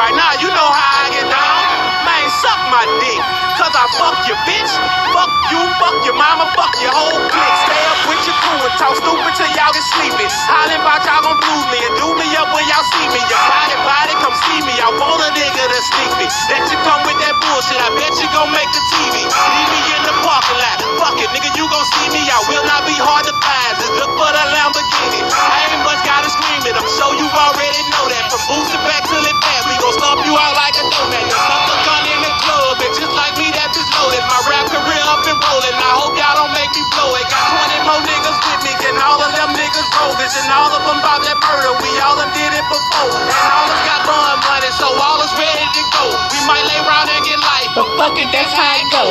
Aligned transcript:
right 0.00 0.16
now. 0.16 0.32
You 0.40 0.48
know 0.48 0.68
how 0.72 1.04
I 1.04 1.06
get 1.12 1.28
down. 1.28 1.60
Man, 2.08 2.26
suck 2.40 2.60
my 2.72 2.84
dick. 3.04 3.20
Cause 3.60 3.74
I 3.76 3.84
fuck 4.00 4.16
your 4.24 4.40
bitch. 4.48 4.72
Fuck 5.12 5.32
you, 5.52 5.60
fuck 5.76 5.96
your 6.08 6.16
mama, 6.16 6.48
fuck 6.56 6.72
your 6.80 6.94
whole 6.96 7.20
clique. 7.28 7.58
Stay 7.68 7.82
up 7.92 8.00
with 8.08 8.22
your 8.24 8.38
crew 8.40 8.60
and 8.64 8.74
talk 8.80 8.96
stupid 8.96 9.32
till 9.36 9.52
y'all 9.52 9.72
get 9.76 9.84
sleepy. 9.84 10.26
Hollin' 10.48 10.80
about 10.80 11.04
y'all 11.04 11.20
gon' 11.20 11.36
blues 11.36 11.66
me 11.68 11.78
and 11.84 11.94
do 12.00 12.08
me 12.16 12.26
up 12.40 12.48
when 12.56 12.64
y'all 12.72 12.86
see 12.96 13.06
me. 13.12 13.20
Your 13.28 13.44
body, 13.44 13.76
body, 13.84 14.14
come 14.24 14.36
see 14.48 14.60
me. 14.64 14.74
I 14.80 14.88
want 14.96 15.20
a 15.20 15.30
nigga 15.36 15.64
to 15.68 15.80
sneak 15.92 16.12
me. 16.16 16.26
That 16.48 16.64
you 16.72 16.78
come 16.88 17.04
with 17.04 17.20
that 17.20 17.36
bullshit. 17.44 17.76
I 17.84 17.92
bet 18.00 18.16
you 18.16 18.28
gon' 18.32 18.48
make 18.56 18.70
the 18.72 18.82
TV. 18.96 19.28
Leave 19.28 19.70
me 19.76 19.80
in 19.92 20.02
the 20.08 20.14
parking 20.24 20.58
lot. 20.64 20.78
Fuck 20.96 21.20
it, 21.20 21.28
nigga, 21.36 21.52
you 21.60 21.68
gon' 21.68 21.86
see 22.00 22.08
me. 22.16 22.24
I 22.32 22.40
will 22.48 22.64
not 22.64 22.88
be 22.88 22.96
hard 22.96 23.28
to 23.28 23.34
find. 23.36 23.72
Just 23.76 23.92
look 24.00 24.12
for 24.16 24.30
the 24.32 24.44
Lamborghini. 24.56 25.20
I 25.28 25.76
ain't 25.76 25.84
much 25.84 26.00
gotta 26.08 26.30
scream 26.32 26.64
it. 26.64 26.74
I'm 26.80 26.88
sure 26.88 27.12
you 27.20 27.28
already 27.28 27.82
know 27.92 28.06
that. 28.08 28.32
From 28.32 28.40
boots 28.48 28.72
back 28.88 29.04
till 29.06 29.22
it 29.22 29.36
bad. 29.44 29.69
Gon' 29.80 29.94
stomp 29.96 30.20
you 30.28 30.36
out 30.36 30.54
like 30.54 30.76
a 30.76 30.84
the 30.84 31.76
gun 31.88 32.04
in 32.06 32.20
the 32.20 32.32
club. 32.44 32.76
Like 33.16 33.34
me, 33.40 33.48
loaded. 33.96 34.24
My 34.28 34.40
rap 34.46 34.68
career 34.68 35.04
up 35.08 35.24
and 35.26 35.40
rolling. 35.40 35.76
I 35.76 35.92
hope 35.98 36.14
y'all 36.14 36.36
don't 36.36 36.54
make 36.54 36.70
me 36.76 36.84
blow 36.94 37.10
it. 37.16 37.26
Got 37.32 37.80
20 37.80 37.88
more 37.88 38.02
niggas 38.04 38.38
with 38.44 38.60
me. 38.68 38.72
And 38.92 38.96
all 39.00 39.20
of 39.20 39.32
them 39.34 39.50
niggas 39.56 39.88
bogus. 39.96 40.36
And 40.36 40.52
all 40.52 40.70
of 40.70 40.82
them 40.84 41.00
that 41.24 41.38
murder. 41.40 41.72
We 41.80 41.90
all 42.04 42.16
done 42.20 42.32
did 42.36 42.52
it 42.52 42.66
before. 42.68 43.16
And 43.16 43.50
all 43.50 43.68
got 43.88 44.00
money. 44.44 44.70
So 44.76 44.86
all 44.86 45.18
ready 45.40 45.64
to 45.64 45.82
go. 45.96 46.04
We 46.28 46.38
might 46.44 46.64
lay 46.68 46.80
around 46.84 47.08
and 47.10 47.24
get. 47.24 47.40
But 47.74 47.86
fuck 47.96 48.18
it, 48.18 48.28
that's 48.32 48.52
how 48.52 48.76
it 48.76 48.86
go. 48.92 49.04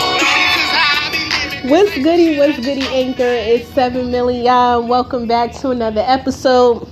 What's 1.69 1.95
goody? 1.95 2.37
What's 2.37 2.59
goody? 2.59 2.85
Anchor 2.87 3.23
It's 3.23 3.67
seven 3.73 4.11
million. 4.11 4.45
y'all. 4.45 4.83
Welcome 4.85 5.27
back 5.27 5.53
to 5.61 5.69
another 5.69 6.03
episode. 6.05 6.87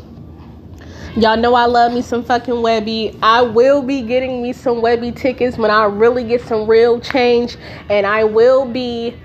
Y'all 1.15 1.37
know 1.37 1.55
I 1.55 1.65
love 1.65 1.93
me 1.93 2.01
some 2.01 2.23
fucking 2.23 2.53
Webbie. 2.53 3.17
I 3.23 3.41
will 3.41 3.81
be 3.81 4.01
getting 4.01 4.43
me 4.43 4.53
some 4.53 4.77
Webbie 4.81 5.15
tickets 5.15 5.57
when 5.57 5.71
I 5.71 5.85
really 5.85 6.23
get 6.23 6.41
some 6.41 6.67
real 6.67 6.99
change, 6.99 7.57
and 7.89 8.05
I 8.05 8.23
will 8.23 8.65
be 8.65 9.15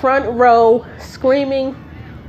front 0.00 0.30
row 0.30 0.86
screaming 0.98 1.76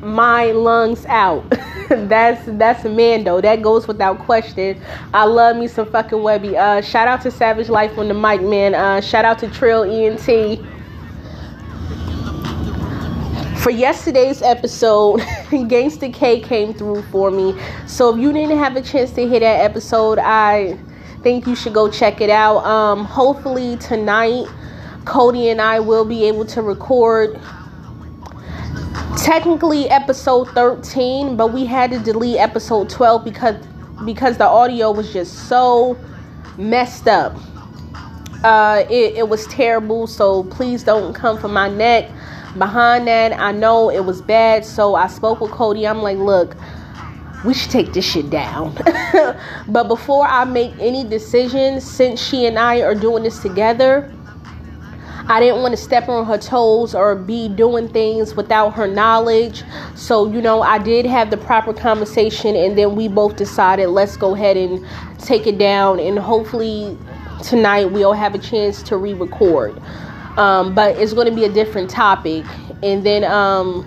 my 0.01 0.51
lungs 0.51 1.05
out. 1.05 1.49
that's 1.89 2.41
that's 2.57 2.83
Mando. 2.83 3.39
That 3.39 3.61
goes 3.61 3.87
without 3.87 4.19
question. 4.19 4.81
I 5.13 5.23
love 5.23 5.55
me 5.55 5.67
some 5.67 5.89
fucking 5.89 6.19
Webbie. 6.19 6.55
Uh, 6.55 6.81
shout 6.81 7.07
out 7.07 7.21
to 7.21 7.31
Savage 7.31 7.69
Life 7.69 7.97
on 7.97 8.09
the 8.09 8.13
mic, 8.13 8.41
man. 8.41 8.75
Uh, 8.75 8.99
shout 8.99 9.23
out 9.23 9.39
to 9.39 9.49
Trill 9.49 9.83
ENT 9.83 10.59
for 13.63 13.69
yesterday's 13.69 14.41
episode, 14.41 15.21
Gangsta 15.49 16.13
K 16.13 16.41
came 16.41 16.73
through 16.73 17.01
for 17.03 17.31
me. 17.31 17.57
So 17.87 18.13
if 18.13 18.19
you 18.19 18.33
didn't 18.33 18.57
have 18.57 18.75
a 18.75 18.81
chance 18.81 19.11
to 19.11 19.25
hear 19.25 19.39
that 19.39 19.61
episode, 19.61 20.19
I 20.19 20.77
think 21.21 21.47
you 21.47 21.55
should 21.55 21.73
go 21.73 21.89
check 21.89 22.19
it 22.19 22.29
out. 22.29 22.57
Um, 22.65 23.05
hopefully 23.05 23.77
tonight, 23.77 24.47
Cody 25.05 25.47
and 25.47 25.61
I 25.61 25.79
will 25.79 26.03
be 26.03 26.25
able 26.25 26.43
to 26.47 26.61
record 26.61 27.39
technically 29.15 29.89
episode 29.89 30.49
13, 30.49 31.37
but 31.37 31.53
we 31.53 31.65
had 31.65 31.89
to 31.91 31.99
delete 31.99 32.39
episode 32.39 32.89
12 32.89 33.23
because 33.23 33.55
because 34.03 34.37
the 34.37 34.45
audio 34.45 34.91
was 34.91 35.13
just 35.13 35.47
so 35.47 35.97
messed 36.57 37.07
up. 37.07 37.33
Uh, 38.43 38.83
it, 38.89 39.15
it 39.15 39.29
was 39.29 39.47
terrible, 39.47 40.05
so 40.05 40.43
please 40.43 40.83
don't 40.83 41.13
come 41.13 41.37
for 41.37 41.47
my 41.47 41.69
neck 41.69 42.09
behind 42.57 43.07
that, 43.07 43.33
I 43.33 43.51
know 43.51 43.89
it 43.89 44.05
was 44.05 44.21
bad. 44.21 44.65
So 44.65 44.95
I 44.95 45.07
spoke 45.07 45.41
with 45.41 45.51
Cody. 45.51 45.87
I'm 45.87 46.01
like, 46.01 46.17
look, 46.17 46.55
we 47.45 47.53
should 47.53 47.71
take 47.71 47.93
this 47.93 48.05
shit 48.05 48.29
down. 48.29 48.75
but 49.67 49.87
before 49.87 50.25
I 50.25 50.45
make 50.45 50.73
any 50.79 51.03
decisions, 51.03 51.83
since 51.83 52.21
she 52.21 52.45
and 52.45 52.57
I 52.57 52.81
are 52.81 52.95
doing 52.95 53.23
this 53.23 53.41
together, 53.41 54.11
I 55.27 55.39
didn't 55.39 55.61
want 55.61 55.71
to 55.71 55.81
step 55.81 56.09
on 56.09 56.25
her 56.25 56.37
toes 56.37 56.93
or 56.93 57.15
be 57.15 57.47
doing 57.47 57.87
things 57.87 58.35
without 58.35 58.71
her 58.71 58.87
knowledge. 58.87 59.63
So, 59.95 60.29
you 60.29 60.41
know, 60.41 60.61
I 60.61 60.79
did 60.79 61.05
have 61.05 61.29
the 61.29 61.37
proper 61.37 61.73
conversation, 61.73 62.57
and 62.57 62.77
then 62.77 62.95
we 62.95 63.07
both 63.07 63.37
decided 63.37 63.87
let's 63.87 64.17
go 64.17 64.35
ahead 64.35 64.57
and 64.57 64.85
take 65.19 65.47
it 65.47 65.57
down. 65.57 65.99
And 65.99 66.19
hopefully, 66.19 66.97
tonight 67.41 67.85
we'll 67.85 68.13
have 68.13 68.35
a 68.35 68.39
chance 68.39 68.83
to 68.83 68.97
re 68.97 69.13
record 69.13 69.81
um, 70.37 70.73
but 70.73 70.97
it's 70.97 71.13
going 71.13 71.27
to 71.27 71.35
be 71.35 71.45
a 71.45 71.51
different 71.51 71.89
topic. 71.89 72.45
And 72.81 73.05
then 73.05 73.23
um, 73.23 73.85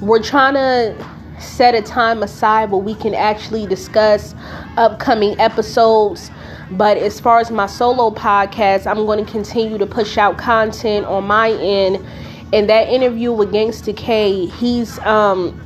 we're 0.00 0.22
trying 0.22 0.54
to 0.54 0.94
set 1.40 1.74
a 1.74 1.82
time 1.82 2.22
aside 2.22 2.70
where 2.70 2.80
we 2.80 2.94
can 2.94 3.14
actually 3.14 3.66
discuss 3.66 4.34
upcoming 4.76 5.38
episodes. 5.40 6.30
But 6.72 6.98
as 6.98 7.18
far 7.18 7.40
as 7.40 7.50
my 7.50 7.66
solo 7.66 8.10
podcast, 8.10 8.86
I'm 8.86 9.06
going 9.06 9.24
to 9.24 9.30
continue 9.30 9.78
to 9.78 9.86
push 9.86 10.18
out 10.18 10.36
content 10.36 11.06
on 11.06 11.24
my 11.24 11.50
end. 11.52 12.04
And 12.52 12.68
that 12.68 12.88
interview 12.88 13.32
with 13.32 13.52
Gangsta 13.52 13.96
K, 13.96 14.46
he's 14.46 14.98
um 15.00 15.58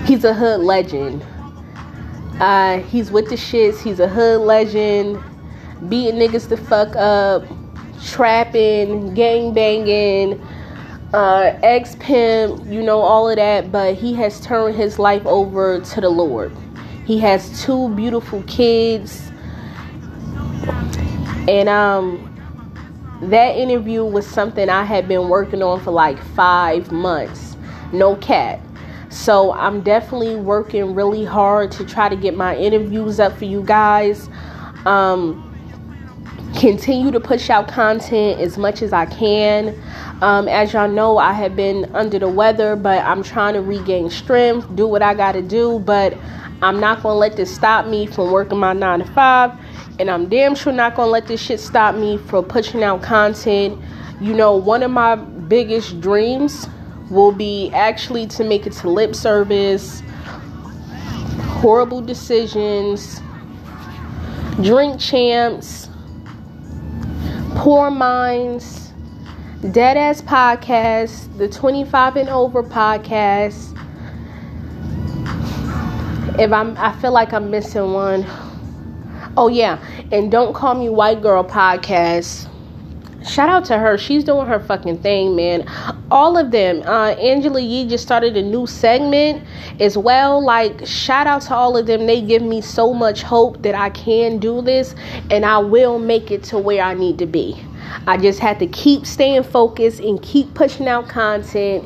he's 0.06 0.24
a 0.24 0.32
hood 0.32 0.60
legend. 0.60 1.24
Uh, 2.40 2.78
he's 2.78 3.10
with 3.10 3.28
the 3.28 3.36
shits. 3.36 3.82
He's 3.82 4.00
a 4.00 4.08
hood 4.08 4.40
legend. 4.40 5.22
Beating 5.88 6.18
niggas 6.18 6.48
the 6.48 6.56
fuck 6.56 6.96
up 6.96 7.44
trapping, 8.02 9.14
gang 9.14 9.52
banging, 9.52 10.40
uh, 11.12 11.58
ex 11.62 11.96
pimp, 12.00 12.66
you 12.66 12.82
know, 12.82 13.00
all 13.00 13.28
of 13.28 13.36
that. 13.36 13.70
But 13.70 13.94
he 13.94 14.14
has 14.14 14.40
turned 14.40 14.76
his 14.76 14.98
life 14.98 15.24
over 15.26 15.80
to 15.80 16.00
the 16.00 16.08
Lord. 16.10 16.56
He 17.06 17.18
has 17.20 17.62
two 17.62 17.94
beautiful 17.94 18.42
kids. 18.44 19.30
And 21.46 21.68
um, 21.68 22.30
that 23.22 23.56
interview 23.56 24.04
was 24.04 24.26
something 24.26 24.68
I 24.68 24.84
had 24.84 25.06
been 25.08 25.28
working 25.28 25.62
on 25.62 25.80
for 25.80 25.90
like 25.90 26.18
five 26.34 26.90
months. 26.90 27.56
No 27.92 28.16
cat. 28.16 28.60
So 29.10 29.52
I'm 29.52 29.82
definitely 29.82 30.36
working 30.36 30.94
really 30.94 31.24
hard 31.24 31.70
to 31.72 31.84
try 31.84 32.08
to 32.08 32.16
get 32.16 32.36
my 32.36 32.56
interviews 32.56 33.20
up 33.20 33.36
for 33.36 33.44
you 33.44 33.62
guys. 33.62 34.28
Um, 34.86 35.53
continue 36.64 37.10
to 37.10 37.20
push 37.20 37.50
out 37.50 37.68
content 37.68 38.40
as 38.40 38.56
much 38.56 38.80
as 38.80 38.90
I 38.90 39.04
can. 39.04 39.78
Um, 40.22 40.48
as 40.48 40.72
y'all 40.72 40.88
know, 40.88 41.18
I 41.18 41.34
have 41.34 41.54
been 41.54 41.94
under 41.94 42.18
the 42.18 42.28
weather, 42.28 42.74
but 42.74 43.04
I'm 43.04 43.22
trying 43.22 43.52
to 43.52 43.60
regain 43.60 44.08
strength, 44.08 44.74
do 44.74 44.86
what 44.86 45.02
I 45.02 45.12
got 45.12 45.32
to 45.32 45.42
do. 45.42 45.78
But 45.80 46.16
I'm 46.62 46.80
not 46.80 47.02
going 47.02 47.16
to 47.16 47.18
let 47.18 47.36
this 47.36 47.54
stop 47.54 47.86
me 47.86 48.06
from 48.06 48.30
working 48.30 48.56
my 48.56 48.72
nine 48.72 49.00
to 49.00 49.04
five. 49.12 49.52
And 49.98 50.10
I'm 50.10 50.26
damn 50.30 50.54
sure 50.54 50.72
not 50.72 50.94
going 50.94 51.08
to 51.08 51.10
let 51.10 51.26
this 51.26 51.38
shit 51.38 51.60
stop 51.60 51.96
me 51.96 52.16
from 52.16 52.46
pushing 52.46 52.82
out 52.82 53.02
content. 53.02 53.78
You 54.22 54.32
know, 54.32 54.56
one 54.56 54.82
of 54.82 54.90
my 54.90 55.16
biggest 55.16 56.00
dreams 56.00 56.66
will 57.10 57.32
be 57.32 57.70
actually 57.74 58.26
to 58.28 58.42
make 58.42 58.66
it 58.66 58.72
to 58.72 58.88
lip 58.88 59.14
service, 59.14 60.02
horrible 61.60 62.00
decisions, 62.00 63.20
drink 64.62 64.98
champs 64.98 65.83
Poor 67.54 67.90
Minds, 67.90 68.92
Dead 69.70 69.96
Ass 69.96 70.20
Podcast, 70.20 71.38
the 71.38 71.48
25 71.48 72.16
and 72.16 72.28
Over 72.28 72.62
Podcast. 72.62 73.70
If 76.38 76.52
I'm, 76.52 76.76
I 76.76 76.92
feel 77.00 77.12
like 77.12 77.32
I'm 77.32 77.50
missing 77.50 77.92
one. 77.92 78.26
Oh 79.36 79.48
yeah, 79.48 79.78
and 80.12 80.30
Don't 80.30 80.52
Call 80.52 80.74
Me 80.74 80.88
White 80.88 81.22
Girl 81.22 81.44
Podcast. 81.44 82.48
Shout 83.24 83.48
out 83.48 83.64
to 83.66 83.78
her. 83.78 83.96
She's 83.96 84.22
doing 84.22 84.46
her 84.46 84.60
fucking 84.60 84.98
thing, 84.98 85.34
man. 85.34 85.66
All 86.10 86.36
of 86.36 86.50
them. 86.50 86.82
Uh, 86.82 87.12
Angela 87.12 87.60
Yee 87.60 87.86
just 87.86 88.04
started 88.04 88.36
a 88.36 88.42
new 88.42 88.66
segment 88.66 89.46
as 89.80 89.96
well. 89.96 90.44
Like, 90.44 90.86
shout 90.86 91.26
out 91.26 91.42
to 91.42 91.54
all 91.54 91.76
of 91.76 91.86
them. 91.86 92.06
They 92.06 92.20
give 92.20 92.42
me 92.42 92.60
so 92.60 92.92
much 92.92 93.22
hope 93.22 93.62
that 93.62 93.74
I 93.74 93.88
can 93.90 94.38
do 94.38 94.60
this 94.60 94.94
and 95.30 95.46
I 95.46 95.58
will 95.58 95.98
make 95.98 96.30
it 96.30 96.42
to 96.44 96.58
where 96.58 96.82
I 96.82 96.92
need 96.92 97.18
to 97.18 97.26
be. 97.26 97.58
I 98.06 98.18
just 98.18 98.40
have 98.40 98.58
to 98.58 98.66
keep 98.66 99.06
staying 99.06 99.44
focused 99.44 100.00
and 100.00 100.20
keep 100.20 100.52
pushing 100.52 100.86
out 100.86 101.08
content. 101.08 101.84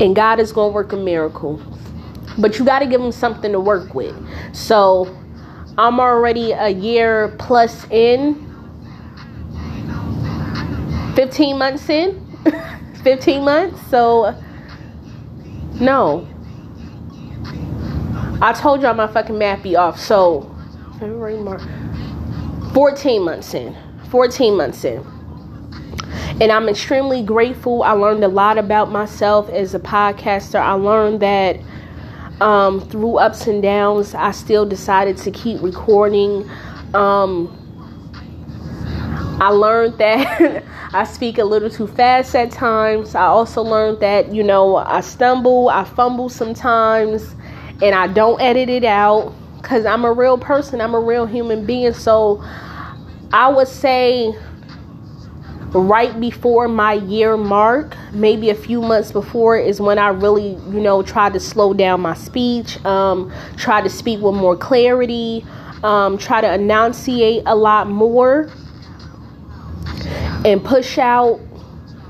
And 0.00 0.14
God 0.14 0.40
is 0.40 0.52
going 0.52 0.72
to 0.72 0.74
work 0.74 0.92
a 0.92 0.96
miracle. 0.96 1.60
But 2.38 2.58
you 2.58 2.66
got 2.66 2.80
to 2.80 2.86
give 2.86 3.00
them 3.00 3.12
something 3.12 3.52
to 3.52 3.60
work 3.60 3.94
with. 3.94 4.14
So, 4.54 5.16
I'm 5.78 6.00
already 6.00 6.52
a 6.52 6.68
year 6.68 7.34
plus 7.38 7.86
in 7.90 8.51
15 11.14 11.58
months 11.58 11.88
in? 11.88 12.20
15 13.04 13.44
months? 13.44 13.80
So 13.88 14.34
no. 15.74 16.28
I 18.40 18.52
told 18.52 18.82
y'all 18.82 18.94
my 18.94 19.06
fucking 19.06 19.38
math 19.38 19.62
be 19.62 19.76
off 19.76 19.98
so. 19.98 20.52
February 20.98 21.36
march. 21.38 21.62
14 22.74 23.22
months 23.22 23.54
in. 23.54 23.76
14 24.10 24.56
months 24.56 24.84
in. 24.84 25.04
And 26.40 26.50
i'm 26.50 26.68
extremely 26.68 27.22
grateful. 27.22 27.82
I 27.82 27.92
learned 27.92 28.24
a 28.24 28.28
lot 28.28 28.58
about 28.58 28.90
myself 28.90 29.48
as 29.50 29.74
a 29.74 29.80
podcaster. 29.80 30.60
I 30.60 30.72
learned 30.72 31.20
that 31.20 31.60
um, 32.40 32.80
through 32.80 33.18
ups 33.18 33.46
and 33.46 33.62
downs, 33.62 34.14
I 34.14 34.32
still 34.32 34.66
decided 34.66 35.16
to 35.18 35.30
keep 35.30 35.62
recording. 35.62 36.48
Um, 36.94 37.56
I 39.40 39.48
learned 39.48 39.98
that 39.98 40.64
I 40.92 41.04
speak 41.04 41.38
a 41.38 41.44
little 41.44 41.70
too 41.70 41.86
fast 41.86 42.34
at 42.34 42.50
times. 42.50 43.14
I 43.14 43.24
also 43.24 43.62
learned 43.62 44.00
that, 44.00 44.32
you 44.32 44.42
know, 44.42 44.76
I 44.76 45.00
stumble, 45.00 45.68
I 45.68 45.84
fumble 45.84 46.28
sometimes, 46.28 47.34
and 47.82 47.94
I 47.94 48.06
don't 48.06 48.40
edit 48.40 48.68
it 48.68 48.84
out 48.84 49.34
because 49.60 49.86
I'm 49.86 50.04
a 50.04 50.12
real 50.12 50.38
person, 50.38 50.80
I'm 50.80 50.94
a 50.94 51.00
real 51.00 51.26
human 51.26 51.64
being. 51.64 51.92
So 51.94 52.42
I 53.32 53.48
would 53.48 53.68
say 53.68 54.34
right 55.72 56.18
before 56.20 56.68
my 56.68 56.94
year 56.94 57.36
mark, 57.36 57.96
maybe 58.12 58.50
a 58.50 58.54
few 58.54 58.82
months 58.82 59.12
before, 59.12 59.56
is 59.56 59.80
when 59.80 59.98
I 59.98 60.08
really, 60.08 60.50
you 60.50 60.80
know, 60.80 61.02
tried 61.02 61.32
to 61.32 61.40
slow 61.40 61.72
down 61.72 62.00
my 62.02 62.14
speech, 62.14 62.84
um, 62.84 63.32
try 63.56 63.80
to 63.80 63.88
speak 63.88 64.20
with 64.20 64.34
more 64.34 64.56
clarity, 64.56 65.44
um, 65.82 66.18
try 66.18 66.40
to 66.40 66.52
enunciate 66.52 67.42
a 67.46 67.56
lot 67.56 67.88
more, 67.88 68.50
and 70.44 70.64
push 70.64 70.98
out 70.98 71.40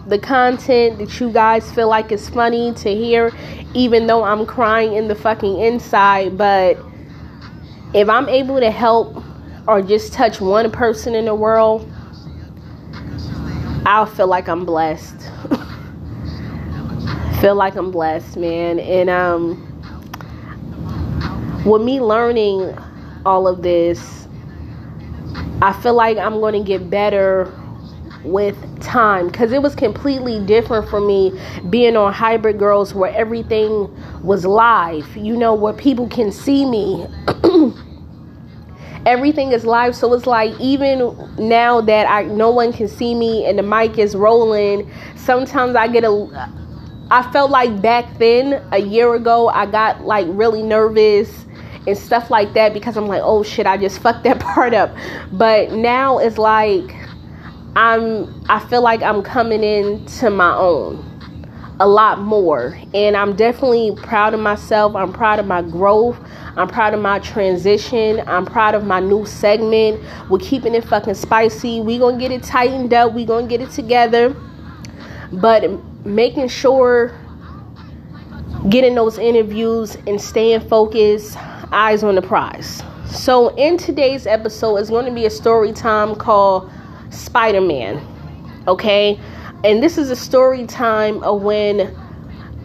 the 0.07 0.19
content 0.19 0.99
that 0.99 1.21
you 1.21 1.31
guys 1.31 1.71
feel 1.73 1.89
like 1.89 2.11
is 2.11 2.29
funny 2.29 2.73
to 2.75 2.95
hear, 2.95 3.33
even 3.75 4.07
though 4.07 4.25
I'm 4.25 4.47
crying 4.47 4.95
in 4.95 5.09
the 5.09 5.15
fucking 5.15 5.61
inside. 5.61 6.37
But 6.37 6.79
if 7.95 8.09
I'm 8.09 8.29
able 8.29 8.59
to 8.61 8.71
help 8.71 9.23
or 9.69 9.83
just 9.83 10.13
touch 10.13 10.41
one 10.41 10.71
person 10.71 11.15
in 11.15 11.27
the 11.27 11.35
world, 11.35 11.89
I'll 13.85 14.07
feel 14.07 14.29
like 14.29 14.49
I'm 14.49 14.65
blessed. 14.65 15.17
feel 17.41 17.55
like 17.55 17.77
I'm 17.77 17.91
blessed, 17.91 18.37
man. 18.37 18.79
And 18.81 19.11
um 19.11 19.69
with 21.65 21.83
me 21.83 22.01
learning 22.01 22.77
all 23.25 23.47
of 23.47 23.63
this, 23.63 24.27
I 25.61 25.73
feel 25.81 25.95
like 25.95 26.19
I'm 26.19 26.41
going 26.41 26.55
to 26.55 26.67
get 26.67 26.91
better 26.91 27.53
with 28.25 28.57
time. 28.81 29.29
Because 29.29 29.53
it 29.53 29.63
was 29.63 29.75
completely 29.75 30.45
different 30.45 30.89
for 30.89 31.01
me 31.01 31.39
being 31.71 31.97
on 31.97 32.13
hybrid 32.13 32.59
girls 32.59 32.95
where 32.95 33.13
everything 33.15 33.91
was 34.23 34.45
live. 34.45 35.17
You 35.17 35.37
know 35.37 35.55
where 35.55 35.73
people 35.73 36.09
can 36.09 36.33
see 36.33 36.65
me. 36.65 37.07
Everything 39.05 39.51
is 39.51 39.65
live. 39.65 39.97
So 39.97 40.13
it's 40.15 40.27
like 40.27 40.59
even 40.61 41.13
now 41.37 41.81
that 41.81 42.09
i 42.09 42.23
no 42.23 42.51
one 42.51 42.73
can 42.73 42.87
see 42.87 43.15
me 43.15 43.45
and 43.47 43.59
the 43.59 43.63
mic 43.63 43.99
is 43.99 44.15
rolling 44.15 44.89
sometimes 45.17 45.75
i 45.75 45.89
get 45.89 46.05
a 46.05 46.51
i 47.11 47.23
felt 47.33 47.51
like 47.51 47.83
back 47.83 48.19
then 48.19 48.63
a 48.73 48.79
year 48.79 49.15
ago 49.15 49.49
i 49.49 49.67
got 49.67 50.03
like 50.03 50.27
really 50.31 50.63
nervous 50.63 51.47
and 51.87 51.99
stuff 51.99 52.31
like 52.31 52.53
that 52.53 52.73
because 52.73 52.97
i'm 52.97 53.07
like 53.07 53.23
oh 53.25 53.43
shit 53.43 53.67
i 53.67 53.77
just 53.77 53.99
fucked 53.99 54.25
that 54.25 54.39
part 54.53 54.75
up. 54.75 54.95
But 55.33 55.73
now 55.73 56.19
it's 56.19 56.39
like 56.39 56.95
i'm 57.77 58.45
i 58.49 58.59
feel 58.69 58.83
like 58.83 59.03
i'm 59.03 59.23
coming 59.23 59.63
into 59.63 60.31
my 60.31 60.55
own 60.55 61.09
a 61.81 61.87
lot 61.87 62.21
more 62.21 62.79
and 62.95 63.17
i'm 63.17 63.35
definitely 63.35 63.95
proud 64.03 64.35
of 64.35 64.41
myself 64.41 64.95
i'm 64.95 65.13
proud 65.13 65.39
of 65.39 65.47
my 65.47 65.63
growth 65.63 66.19
I'm 66.55 66.69
proud 66.69 66.93
of 66.93 67.01
my 67.01 67.19
transition. 67.19 68.23
I'm 68.27 68.45
proud 68.45 68.75
of 68.75 68.85
my 68.85 69.01
new 69.01 69.25
segment. 69.25 70.03
We're 70.29 70.39
keeping 70.39 70.75
it 70.75 70.85
fucking 70.85 71.15
spicy. 71.15 71.81
We 71.81 71.99
gonna 71.99 72.19
get 72.19 72.31
it 72.31 72.43
tightened 72.43 72.93
up. 72.93 73.15
We 73.15 73.25
gonna 73.25 73.47
get 73.47 73.63
it 73.63 73.71
together. 73.71 74.37
But 75.33 75.71
making 76.05 76.49
sure 76.49 77.19
getting 78.69 78.95
those 78.95 79.19
interviews 79.19 79.97
and 80.07 80.21
staying 80.21 80.61
focused, 80.69 81.39
eyes 81.73 82.05
on 82.05 82.17
the 82.17 82.23
prize. 82.23 82.83
So 83.07 83.49
in 83.57 83.79
today's 83.79 84.27
episode 84.27 84.77
is 84.77 84.91
going 84.91 85.07
to 85.07 85.13
be 85.13 85.27
a 85.27 85.31
story 85.31 85.73
time 85.73 86.15
called 86.15 86.71
Spider-Man. 87.13 88.05
Okay? 88.67 89.21
And 89.65 89.83
this 89.83 89.99
is 89.99 90.11
a 90.11 90.17
story 90.17 90.67
time 90.67 91.23
of 91.23 91.43
when 91.43 91.81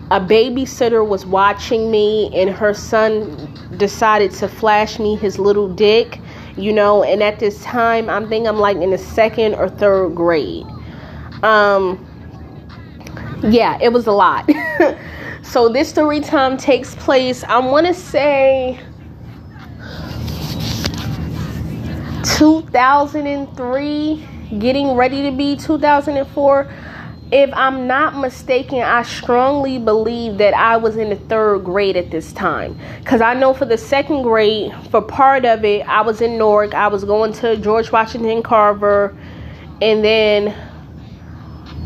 a 0.10 0.22
babysitter 0.22 1.06
was 1.06 1.26
watching 1.26 1.92
me 1.92 2.32
and 2.34 2.50
her 2.50 2.74
son 2.74 3.54
decided 3.78 4.32
to 4.32 4.48
flash 4.48 5.00
me 5.00 5.18
his 5.18 5.38
little 5.38 5.68
dick 5.68 6.22
you 6.56 6.72
know 6.72 7.04
and 7.04 7.22
at 7.22 7.40
this 7.40 7.62
time 7.62 8.10
i'm 8.10 8.30
think 8.30 8.48
i'm 8.48 8.58
like 8.58 8.78
in 8.78 8.92
the 8.92 8.98
second 8.98 9.54
or 9.56 9.68
third 9.68 10.16
grade 10.16 10.66
um 11.44 12.00
yeah 13.44 13.78
it 13.82 13.92
was 13.92 14.08
a 14.08 14.12
lot 14.12 14.50
so 15.44 15.68
this 15.68 15.90
story 15.90 16.22
time 16.22 16.58
takes 16.58 16.96
place 16.96 17.44
i 17.44 17.58
want 17.58 17.86
to 17.86 17.94
say 17.94 18.80
2003 22.24 24.26
getting 24.60 24.94
ready 24.94 25.24
to 25.24 25.32
be 25.32 25.56
2004 25.56 26.70
if 27.32 27.50
I'm 27.54 27.88
not 27.88 28.16
mistaken, 28.16 28.80
I 28.80 29.04
strongly 29.04 29.78
believe 29.80 30.38
that 30.38 30.54
I 30.54 30.78
was 30.78 30.96
in 30.96 31.10
the 31.10 31.18
third 31.18 31.66
grade 31.66 31.98
at 31.98 32.10
this 32.10 32.32
time. 32.32 32.80
Because 33.00 33.20
I 33.20 33.34
know 33.34 33.54
for 33.54 33.66
the 33.66 33.78
second 33.78 34.22
grade, 34.22 34.74
for 34.92 35.02
part 35.02 35.44
of 35.44 35.66
it, 35.66 35.86
I 35.90 36.02
was 36.02 36.22
in 36.22 36.38
Newark. 36.38 36.74
I 36.74 36.88
was 36.88 37.04
going 37.04 37.34
to 37.34 37.58
George 37.58 37.92
Washington 37.92 38.42
Carver. 38.42 39.18
And 39.82 40.06
then 40.06 40.56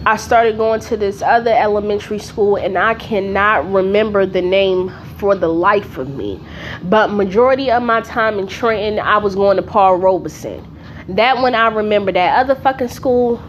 I 0.06 0.16
started 0.18 0.58
going 0.58 0.80
to 0.82 0.98
this 0.98 1.24
other 1.24 1.52
elementary 1.52 2.20
school, 2.20 2.56
and 2.56 2.78
I 2.78 2.94
cannot 2.94 3.72
remember 3.72 4.28
the 4.28 4.42
name 4.42 4.92
for 5.18 5.36
the 5.36 5.48
life 5.48 5.98
of 5.98 6.10
me. 6.10 6.40
But 6.84 7.12
majority 7.12 7.72
of 7.72 7.82
my 7.82 8.02
time 8.02 8.38
in 8.38 8.46
Trenton, 8.46 9.00
I 9.00 9.18
was 9.18 9.34
going 9.34 9.58
to 9.58 9.64
Paul 9.64 9.98
Robeson. 9.98 10.68
That 11.10 11.38
one 11.38 11.56
I 11.56 11.68
remember. 11.68 12.12
That 12.12 12.40
other 12.40 12.56
fucking 12.56 12.90
school, 12.90 13.42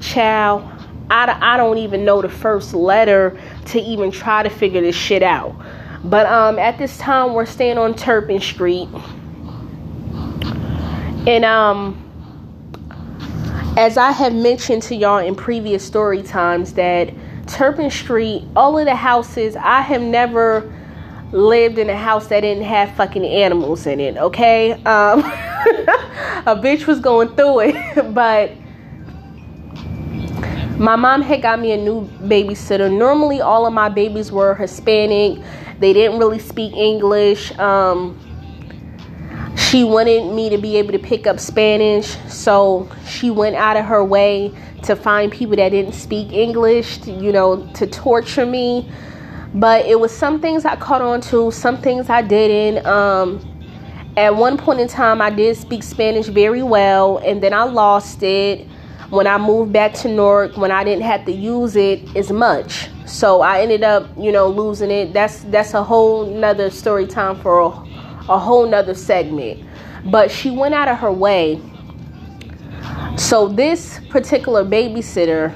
child. 0.00 0.68
I, 1.10 1.36
I 1.40 1.56
don't 1.56 1.78
even 1.78 2.04
know 2.04 2.22
the 2.22 2.28
first 2.28 2.74
letter 2.74 3.38
to 3.66 3.80
even 3.80 4.10
try 4.10 4.42
to 4.42 4.48
figure 4.48 4.80
this 4.80 4.96
shit 4.96 5.22
out. 5.22 5.54
But 6.04 6.26
um, 6.26 6.58
at 6.58 6.78
this 6.78 6.96
time, 6.98 7.34
we're 7.34 7.46
staying 7.46 7.78
on 7.78 7.94
Turpin 7.94 8.40
Street. 8.40 8.88
And 11.26 11.44
um, 11.44 11.98
as 13.76 13.96
I 13.96 14.10
have 14.10 14.34
mentioned 14.34 14.82
to 14.84 14.96
y'all 14.96 15.18
in 15.18 15.34
previous 15.34 15.84
story 15.84 16.22
times, 16.22 16.74
that 16.74 17.12
Turpin 17.46 17.90
Street, 17.90 18.44
all 18.56 18.78
of 18.78 18.86
the 18.86 18.94
houses, 18.94 19.54
I 19.56 19.80
have 19.82 20.02
never 20.02 20.72
lived 21.32 21.78
in 21.78 21.88
a 21.88 21.96
house 21.96 22.26
that 22.28 22.40
didn't 22.40 22.64
have 22.64 22.94
fucking 22.94 23.24
animals 23.24 23.86
in 23.86 24.00
it, 24.00 24.16
okay? 24.16 24.72
Um, 24.72 25.20
a 26.46 26.54
bitch 26.54 26.86
was 26.86 27.00
going 27.00 27.34
through 27.34 27.60
it, 27.60 28.14
but 28.14 28.52
my 30.78 30.96
mom 30.96 31.22
had 31.22 31.42
got 31.42 31.60
me 31.60 31.72
a 31.72 31.76
new 31.76 32.06
babysitter. 32.24 32.90
Normally, 32.90 33.40
all 33.40 33.66
of 33.66 33.72
my 33.72 33.88
babies 33.88 34.30
were 34.30 34.54
Hispanic. 34.54 35.42
They 35.78 35.92
didn't 35.92 36.18
really 36.18 36.38
speak 36.38 36.74
English. 36.74 37.56
Um, 37.58 38.18
she 39.56 39.84
wanted 39.84 40.32
me 40.34 40.50
to 40.50 40.58
be 40.58 40.76
able 40.76 40.92
to 40.92 40.98
pick 40.98 41.26
up 41.26 41.38
Spanish, 41.38 42.16
so 42.28 42.90
she 43.06 43.30
went 43.30 43.56
out 43.56 43.76
of 43.76 43.84
her 43.84 44.04
way 44.04 44.52
to 44.82 44.96
find 44.96 45.30
people 45.30 45.56
that 45.56 45.70
didn't 45.70 45.92
speak 45.92 46.32
English, 46.32 46.98
to, 46.98 47.12
you 47.12 47.32
know, 47.32 47.66
to 47.74 47.86
torture 47.86 48.44
me. 48.44 48.90
But 49.54 49.86
it 49.86 50.00
was 50.00 50.16
some 50.16 50.40
things 50.40 50.64
I 50.64 50.76
caught 50.76 51.02
on 51.02 51.20
to, 51.22 51.50
some 51.50 51.80
things 51.80 52.08
I 52.08 52.22
didn't. 52.22 52.86
Um, 52.86 53.40
at 54.16 54.34
one 54.34 54.56
point 54.56 54.80
in 54.80 54.88
time, 54.88 55.20
I 55.20 55.30
did 55.30 55.56
speak 55.56 55.82
Spanish 55.82 56.26
very 56.26 56.62
well, 56.62 57.18
and 57.18 57.42
then 57.42 57.52
I 57.52 57.64
lost 57.64 58.22
it 58.22 58.66
when 59.10 59.26
I 59.26 59.36
moved 59.36 59.72
back 59.72 59.92
to 59.94 60.08
Newark, 60.08 60.56
when 60.56 60.70
I 60.70 60.84
didn't 60.84 61.04
have 61.04 61.26
to 61.26 61.32
use 61.32 61.76
it 61.76 62.16
as 62.16 62.32
much. 62.32 62.88
So 63.04 63.42
I 63.42 63.60
ended 63.60 63.82
up, 63.82 64.08
you 64.16 64.32
know, 64.32 64.48
losing 64.48 64.90
it. 64.90 65.12
That's 65.12 65.40
that's 65.44 65.74
a 65.74 65.82
whole 65.82 66.26
nother 66.26 66.70
story 66.70 67.06
time 67.06 67.38
for 67.40 67.60
a, 67.60 67.66
a 67.66 68.38
whole 68.38 68.66
nother 68.66 68.94
segment. 68.94 69.62
But 70.06 70.30
she 70.30 70.50
went 70.50 70.72
out 70.74 70.88
of 70.88 70.98
her 70.98 71.12
way. 71.12 71.60
So 73.16 73.48
this 73.48 74.00
particular 74.08 74.64
babysitter 74.64 75.52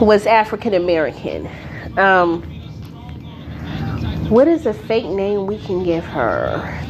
was 0.00 0.26
African 0.26 0.74
American. 0.74 1.48
Um, 1.96 2.42
what 4.28 4.48
is 4.48 4.66
a 4.66 4.72
fake 4.72 5.06
name 5.06 5.46
we 5.46 5.58
can 5.58 5.82
give 5.84 6.04
her? 6.04 6.80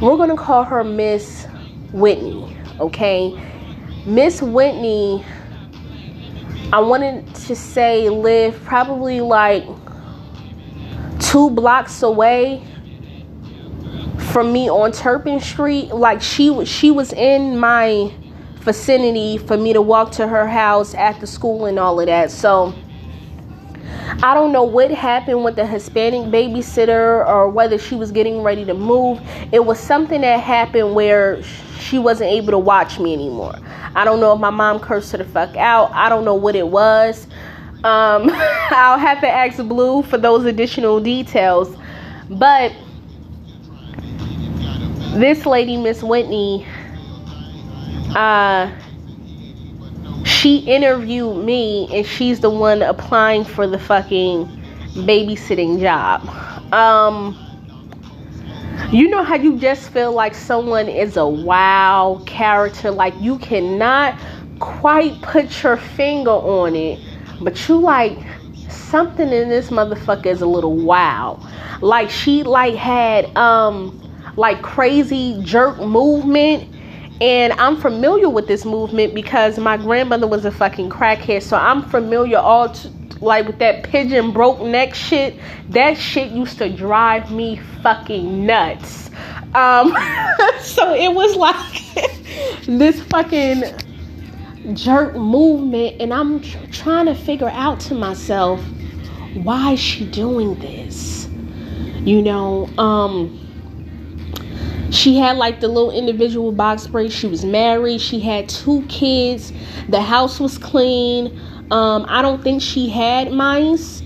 We're 0.00 0.16
gonna 0.16 0.36
call 0.36 0.64
her 0.64 0.84
Miss 0.84 1.46
Whitney 1.92 2.56
okay? 2.80 3.40
Miss 4.04 4.42
Whitney, 4.42 5.24
I 6.72 6.80
wanted 6.80 7.34
to 7.34 7.56
say 7.56 8.08
live 8.08 8.62
probably 8.64 9.20
like 9.20 9.64
two 11.18 11.50
blocks 11.50 12.02
away 12.02 12.64
from 14.32 14.52
me 14.52 14.68
on 14.68 14.92
Turpin 14.92 15.40
Street. 15.40 15.88
Like 15.88 16.20
she 16.20 16.64
she 16.64 16.90
was 16.90 17.12
in 17.12 17.58
my 17.58 18.12
vicinity 18.60 19.38
for 19.38 19.56
me 19.56 19.72
to 19.72 19.80
walk 19.80 20.12
to 20.12 20.26
her 20.26 20.46
house 20.46 20.94
the 21.20 21.26
school 21.26 21.66
and 21.66 21.78
all 21.78 22.00
of 22.00 22.06
that. 22.06 22.30
So 22.30 22.74
I 24.22 24.32
don't 24.32 24.50
know 24.50 24.64
what 24.64 24.90
happened 24.90 25.44
with 25.44 25.56
the 25.56 25.66
Hispanic 25.66 26.32
babysitter 26.32 27.26
or 27.28 27.50
whether 27.50 27.76
she 27.76 27.94
was 27.94 28.10
getting 28.10 28.42
ready 28.42 28.64
to 28.64 28.72
move. 28.72 29.20
It 29.52 29.64
was 29.64 29.78
something 29.78 30.22
that 30.22 30.40
happened 30.40 30.94
where 30.94 31.42
she 31.78 31.98
wasn't 31.98 32.30
able 32.30 32.52
to 32.52 32.58
watch 32.58 32.98
me 32.98 33.12
anymore. 33.12 33.54
I 33.94 34.04
don't 34.06 34.18
know 34.20 34.32
if 34.32 34.40
my 34.40 34.50
mom 34.50 34.80
cursed 34.80 35.12
her 35.12 35.18
the 35.18 35.24
fuck 35.24 35.54
out. 35.56 35.92
I 35.92 36.08
don't 36.08 36.24
know 36.24 36.34
what 36.34 36.56
it 36.56 36.66
was. 36.66 37.26
Um, 37.84 38.30
I'll 38.70 38.98
have 38.98 39.20
to 39.20 39.28
ask 39.28 39.58
Blue 39.58 40.02
for 40.02 40.16
those 40.16 40.46
additional 40.46 40.98
details. 40.98 41.76
But 42.30 42.72
this 45.14 45.44
lady, 45.44 45.76
Miss 45.76 46.02
Whitney, 46.02 46.66
uh, 48.16 48.72
she 50.26 50.58
interviewed 50.58 51.44
me 51.44 51.88
and 51.92 52.04
she's 52.04 52.40
the 52.40 52.50
one 52.50 52.82
applying 52.82 53.44
for 53.44 53.66
the 53.66 53.78
fucking 53.78 54.46
babysitting 54.94 55.80
job. 55.80 56.28
Um, 56.72 57.36
you 58.90 59.08
know 59.08 59.22
how 59.22 59.36
you 59.36 59.58
just 59.58 59.90
feel 59.90 60.12
like 60.12 60.34
someone 60.34 60.88
is 60.88 61.16
a 61.16 61.26
wow 61.26 62.22
character, 62.26 62.90
like 62.90 63.14
you 63.20 63.38
cannot 63.38 64.18
quite 64.58 65.20
put 65.22 65.62
your 65.62 65.76
finger 65.76 66.30
on 66.30 66.74
it, 66.74 66.98
but 67.40 67.68
you 67.68 67.80
like 67.80 68.18
something 68.68 69.30
in 69.32 69.48
this 69.48 69.70
motherfucker 69.70 70.26
is 70.26 70.40
a 70.40 70.46
little 70.46 70.76
wow. 70.76 71.40
Like 71.80 72.10
she 72.10 72.42
like 72.42 72.74
had 72.74 73.34
um 73.36 74.00
like 74.36 74.62
crazy 74.62 75.40
jerk 75.42 75.78
movement 75.78 76.68
and 77.20 77.52
I'm 77.54 77.76
familiar 77.80 78.28
with 78.28 78.46
this 78.46 78.64
movement 78.64 79.14
because 79.14 79.58
my 79.58 79.76
grandmother 79.76 80.26
was 80.26 80.44
a 80.44 80.50
fucking 80.50 80.90
crackhead. 80.90 81.42
So 81.42 81.56
I'm 81.56 81.82
familiar 81.88 82.38
all 82.38 82.68
to, 82.68 82.90
like 83.20 83.46
with 83.46 83.58
that 83.58 83.84
pigeon 83.84 84.32
broke 84.32 84.60
neck 84.60 84.94
shit. 84.94 85.34
That 85.70 85.96
shit 85.96 86.30
used 86.30 86.58
to 86.58 86.68
drive 86.68 87.30
me 87.30 87.56
fucking 87.82 88.44
nuts. 88.44 89.10
Um, 89.54 89.96
so 90.60 90.94
it 90.94 91.14
was 91.14 91.36
like 91.36 92.64
this 92.66 93.00
fucking 93.04 93.64
jerk 94.74 95.14
movement, 95.14 96.00
and 96.00 96.12
I'm 96.12 96.40
tr- 96.40 96.58
trying 96.70 97.06
to 97.06 97.14
figure 97.14 97.48
out 97.48 97.80
to 97.80 97.94
myself 97.94 98.60
why 99.42 99.72
is 99.72 99.80
she 99.80 100.06
doing 100.06 100.54
this? 100.60 101.28
You 102.00 102.22
know, 102.22 102.68
um 102.78 103.45
she 104.90 105.16
had 105.16 105.36
like 105.36 105.60
the 105.60 105.68
little 105.68 105.90
individual 105.90 106.52
box 106.52 106.86
braids. 106.86 107.14
She 107.14 107.26
was 107.26 107.44
married. 107.44 108.00
She 108.00 108.20
had 108.20 108.48
two 108.48 108.84
kids. 108.88 109.52
The 109.88 110.00
house 110.00 110.38
was 110.38 110.58
clean. 110.58 111.38
Um, 111.70 112.06
I 112.08 112.22
don't 112.22 112.42
think 112.42 112.62
she 112.62 112.88
had 112.88 113.32
mice. 113.32 114.02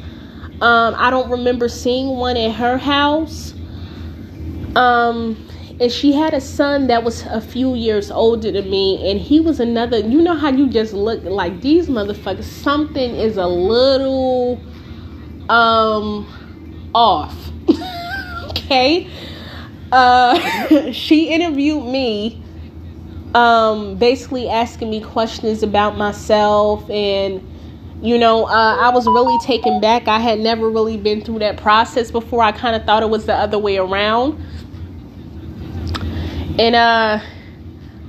Um, 0.61 0.95
I 0.97 1.11
don't 1.11 1.31
remember 1.31 1.69
seeing 1.69 2.09
one 2.09 2.37
at 2.37 2.53
her 2.53 2.79
house. 2.79 3.53
Um, 4.77 5.47
and 5.81 5.91
she 5.91 6.13
had 6.13 6.35
a 6.35 6.41
son 6.41 6.87
that 6.89 7.05
was 7.05 7.23
a 7.23 7.41
few 7.41 7.75
years 7.75 8.11
older 8.11 8.53
than 8.53 8.71
me, 8.71 9.11
and 9.11 9.19
he 9.19 9.41
was 9.41 9.61
another. 9.61 9.99
You 9.99 10.21
know 10.21 10.35
how 10.35 10.51
you 10.51 10.69
just 10.69 10.93
look 10.93 11.25
like 11.25 11.61
these 11.63 11.89
motherfuckers. 11.89 12.45
Something 12.45 13.17
is 13.17 13.39
a 13.39 13.47
little 13.47 14.61
um 15.49 16.27
off. 16.95 17.35
okay 18.51 19.09
uh, 19.93 20.93
she 20.93 21.29
interviewed 21.29 21.85
me, 21.85 22.43
um, 23.35 23.97
basically 23.97 24.49
asking 24.49 24.91
me 24.91 25.01
questions 25.01 25.63
about 25.63 25.97
myself 25.97 26.89
and 26.91 27.47
you 28.03 28.17
know, 28.17 28.47
uh, 28.47 28.77
I 28.81 28.89
was 28.91 29.07
really 29.07 29.39
taken 29.45 29.79
back. 29.81 30.09
I 30.09 30.19
had 30.19 30.39
never 30.41 30.71
really 30.71 30.97
been 30.97 31.21
through 31.21 31.41
that 31.41 31.59
process 31.59 32.11
before. 32.11 32.43
I 32.43 32.51
kind 32.51 32.75
of 32.75 32.85
thought 32.85 33.03
it 33.03 33.11
was 33.11 33.27
the 33.27 33.35
other 33.35 33.59
way 33.59 33.77
around. 33.77 34.43
And 36.59 36.75
uh, 36.75 37.21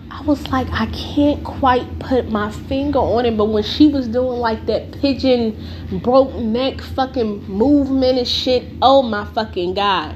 I 0.10 0.22
was 0.22 0.48
like, 0.48 0.68
I 0.72 0.86
can't 0.88 1.44
quite 1.44 2.00
put 2.00 2.30
my 2.30 2.52
finger 2.52 3.00
on 3.00 3.26
it. 3.26 3.36
But 3.36 3.46
when 3.46 3.64
she 3.64 3.90
was 3.90 4.08
doing 4.08 4.40
like 4.40 4.66
that 4.68 4.94
pigeon 4.94 5.62
broke 6.02 6.36
neck 6.36 6.80
fucking 6.80 7.44
movement 7.50 8.18
and 8.18 8.28
shit, 8.28 8.64
oh 8.82 9.02
my 9.02 9.26
fucking 9.34 9.74
God. 9.74 10.16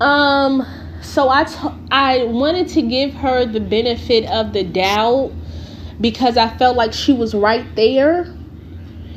Um, 0.00 0.62
so 1.04 1.28
I, 1.28 1.44
t- 1.44 1.68
I 1.90 2.24
wanted 2.24 2.68
to 2.68 2.82
give 2.82 3.14
her 3.14 3.44
the 3.44 3.60
benefit 3.60 4.24
of 4.30 4.52
the 4.52 4.64
doubt 4.64 5.32
because 6.00 6.36
I 6.36 6.48
felt 6.56 6.76
like 6.76 6.92
she 6.92 7.12
was 7.12 7.34
right 7.34 7.64
there. 7.76 8.22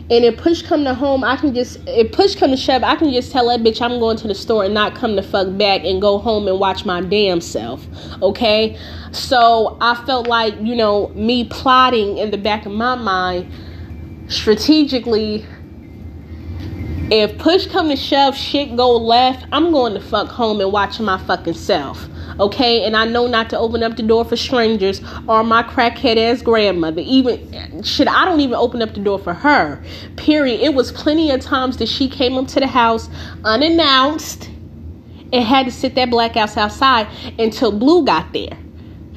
And 0.10 0.24
if 0.24 0.38
push 0.38 0.62
come 0.62 0.86
to 0.86 0.94
home, 0.94 1.24
I 1.24 1.36
can 1.36 1.53
just 1.53 1.79
if 1.86 2.13
push 2.13 2.36
come 2.36 2.51
to 2.51 2.58
shove, 2.58 2.84
I 2.84 2.96
can 2.96 3.12
just 3.12 3.32
tell 3.32 3.48
that 3.50 3.62
bitch 3.62 3.82
I'm 3.82 4.00
going 4.00 4.15
to 4.17 4.27
the 4.27 4.36
store 4.36 4.63
and 4.63 4.74
not 4.74 4.96
come 4.96 5.15
the 5.15 5.24
fuck 5.24 5.58
back 5.58 5.84
and 5.84 6.01
go 6.01 6.17
home 6.17 6.48
and 6.48 6.60
watch 6.60 6.86
my 6.86 7.01
damn 7.01 7.41
self. 7.41 7.86
Okay? 8.22 8.77
So 9.12 9.77
I 9.82 9.96
felt 10.06 10.27
like, 10.27 10.56
you 10.62 10.75
know, 10.75 11.10
me 11.10 11.44
plotting 11.46 12.17
in 12.17 12.32
the 12.32 12.38
back 12.38 12.65
of 12.65 12.72
my 12.72 12.96
mind 12.96 13.51
strategically 14.29 15.46
if 17.09 17.37
push 17.37 17.67
come 17.67 17.89
to 17.89 17.95
shove, 17.95 18.35
shit 18.35 18.75
go 18.75 18.97
left, 18.97 19.45
I'm 19.51 19.71
going 19.71 19.93
to 19.93 20.01
fuck 20.01 20.27
home 20.27 20.59
and 20.59 20.71
watch 20.71 20.99
my 20.99 21.17
fucking 21.17 21.53
self. 21.53 22.07
Okay, 22.39 22.83
and 22.83 22.95
I 22.95 23.05
know 23.05 23.27
not 23.27 23.49
to 23.51 23.57
open 23.57 23.81
up 23.81 23.95
the 23.95 24.03
door 24.03 24.25
for 24.25 24.35
strangers 24.35 25.01
or 25.27 25.43
my 25.43 25.63
crackhead 25.63 26.17
ass 26.17 26.41
grandmother. 26.41 27.01
Even 27.03 27.81
shit, 27.81 28.07
I 28.07 28.25
don't 28.25 28.41
even 28.41 28.55
open 28.55 28.81
up 28.81 28.93
the 28.93 28.99
door 28.99 29.17
for 29.17 29.33
her. 29.33 29.81
Period. 30.17 30.59
It 30.59 30.73
was 30.73 30.91
plenty 30.91 31.31
of 31.31 31.41
times 31.41 31.77
that 31.77 31.87
she 31.87 32.09
came 32.09 32.37
up 32.37 32.47
to 32.49 32.59
the 32.59 32.67
house 32.67 33.09
unannounced 33.43 34.49
and 35.33 35.43
had 35.43 35.65
to 35.65 35.71
sit 35.71 35.95
that 35.95 36.09
black 36.09 36.35
ass 36.35 36.57
outside 36.57 37.07
until 37.39 37.71
Blue 37.71 38.05
got 38.05 38.33
there. 38.33 38.57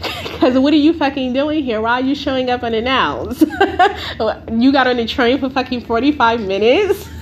Because 0.41 0.59
what 0.59 0.73
are 0.73 0.79
you 0.79 0.95
fucking 0.95 1.35
doing 1.35 1.63
here? 1.63 1.83
Why 1.83 2.01
are 2.01 2.01
you 2.01 2.15
showing 2.15 2.49
up 2.49 2.63
unannounced? 2.63 3.43
you 4.51 4.73
got 4.73 4.87
on 4.87 4.97
the 4.97 5.05
train 5.07 5.39
for 5.39 5.51
fucking 5.51 5.83
45 5.83 6.41
minutes? 6.41 7.07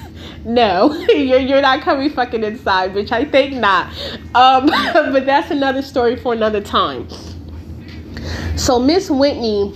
no, 0.49 0.95
you're, 1.09 1.39
you're 1.41 1.61
not 1.61 1.83
coming 1.83 2.09
fucking 2.09 2.43
inside, 2.43 2.95
bitch. 2.95 3.13
I 3.13 3.27
think 3.27 3.55
not. 3.55 3.93
Um, 4.35 4.67
but 5.13 5.27
that's 5.27 5.51
another 5.51 5.83
story 5.83 6.17
for 6.17 6.33
another 6.33 6.63
time. 6.63 7.07
So 8.57 8.79
Miss 8.79 9.11
Whitney, 9.11 9.75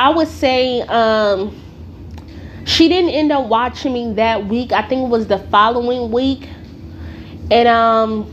I 0.00 0.10
would 0.10 0.26
say 0.26 0.80
um, 0.82 1.56
she 2.64 2.88
didn't 2.88 3.10
end 3.10 3.30
up 3.30 3.46
watching 3.46 3.92
me 3.92 4.12
that 4.14 4.44
week. 4.46 4.72
I 4.72 4.82
think 4.86 5.04
it 5.04 5.08
was 5.08 5.28
the 5.28 5.38
following 5.38 6.10
week. 6.10 6.48
And 7.52 7.68
um, 7.68 8.32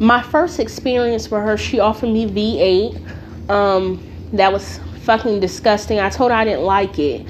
my 0.00 0.22
first 0.22 0.60
experience 0.60 1.30
with 1.30 1.42
her, 1.42 1.58
she 1.58 1.78
offered 1.78 2.08
me 2.08 2.26
V8. 2.26 3.50
Um, 3.50 4.02
that 4.32 4.50
was 4.50 4.80
fucking 5.02 5.40
disgusting. 5.40 6.00
I 6.00 6.08
told 6.08 6.30
her 6.30 6.36
I 6.38 6.46
didn't 6.46 6.64
like 6.64 6.98
it. 6.98 7.26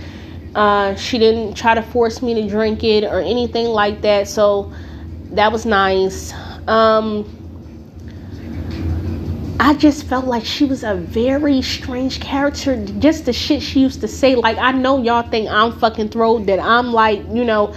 Uh, 0.55 0.95
she 0.97 1.19
didn't 1.19 1.55
try 1.55 1.75
to 1.75 1.83
force 1.83 2.21
me 2.21 2.35
to 2.35 2.49
drink 2.49 2.85
it 2.85 3.05
or 3.05 3.21
anything 3.21 3.67
like 3.67 4.03
that. 4.03 4.29
So 4.29 4.73
that 5.31 5.51
was 5.51 5.65
nice. 5.65 6.33
Um, 6.69 7.39
I 9.59 9.75
just 9.75 10.05
felt 10.05 10.27
like 10.27 10.45
she 10.45 10.65
was 10.65 10.83
a 10.83 10.95
very 10.95 11.63
strange 11.63 12.21
character. 12.21 12.85
Just 12.99 13.27
the 13.27 13.33
shit 13.33 13.63
she 13.63 13.81
used 13.81 14.01
to 14.01 14.09
say. 14.09 14.35
Like, 14.35 14.59
I 14.59 14.73
know 14.73 15.03
y'all 15.03 15.29
think 15.29 15.49
I'm 15.49 15.73
fucking 15.79 16.09
thrilled 16.09 16.47
that 16.47 16.59
I'm 16.59 16.93
like, 16.93 17.21
you 17.33 17.45
know, 17.45 17.75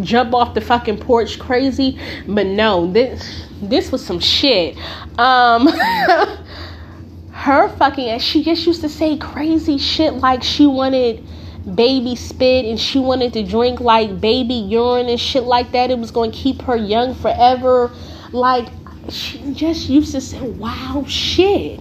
jump 0.00 0.34
off 0.34 0.54
the 0.54 0.60
fucking 0.60 0.98
porch 0.98 1.38
crazy. 1.38 1.98
But 2.26 2.46
no, 2.46 2.90
this 2.90 3.46
this 3.60 3.92
was 3.92 4.04
some 4.04 4.20
shit. 4.20 4.76
Um 5.18 5.66
her 7.32 7.68
fucking 7.76 8.08
ass, 8.08 8.22
she 8.22 8.44
just 8.44 8.66
used 8.66 8.80
to 8.82 8.88
say 8.88 9.18
crazy 9.18 9.78
shit 9.78 10.14
like 10.14 10.42
she 10.42 10.66
wanted 10.66 11.26
baby 11.74 12.16
spit 12.16 12.64
and 12.64 12.80
she 12.80 12.98
wanted 12.98 13.32
to 13.34 13.42
drink 13.42 13.80
like 13.80 14.20
baby 14.20 14.54
urine 14.54 15.08
and 15.08 15.20
shit 15.20 15.44
like 15.44 15.72
that. 15.72 15.90
It 15.90 15.98
was 15.98 16.10
going 16.10 16.32
to 16.32 16.36
keep 16.36 16.62
her 16.62 16.76
young 16.76 17.14
forever. 17.14 17.90
Like, 18.32 18.68
she 19.08 19.52
just 19.54 19.88
used 19.88 20.12
to 20.12 20.20
say, 20.20 20.40
wow, 20.40 21.04
shit. 21.06 21.80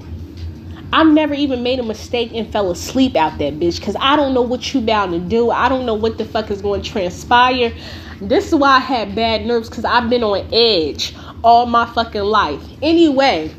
I've 0.92 1.08
never 1.08 1.36
even 1.36 1.62
made 1.62 1.80
a 1.80 1.84
mistake 1.84 2.32
and 2.34 2.52
fell 2.52 2.72
asleep 2.72 3.16
out 3.16 3.38
that 3.38 3.54
bitch 3.54 3.80
because 3.80 3.96
I 4.00 4.16
don't 4.16 4.34
know 4.34 4.42
what 4.42 4.74
you 4.74 4.82
bound 4.82 5.12
to 5.12 5.20
do. 5.20 5.52
I 5.52 5.70
don't 5.70 5.86
know 5.86 5.94
what 5.94 6.18
the 6.18 6.26
fuck 6.26 6.50
is 6.50 6.62
going 6.64 6.82
to 6.82 6.90
transpire. 6.90 7.72
This 8.22 8.48
is 8.48 8.56
why 8.56 8.78
I 8.78 8.80
had 8.80 9.14
bad 9.14 9.46
nerves 9.46 9.70
because 9.70 9.86
I've 9.86 10.10
been 10.10 10.24
on 10.24 10.50
edge 10.52 11.16
all 11.44 11.68
my 11.68 11.86
fucking 11.94 12.22
life. 12.22 12.62
Anyway, 12.82 13.54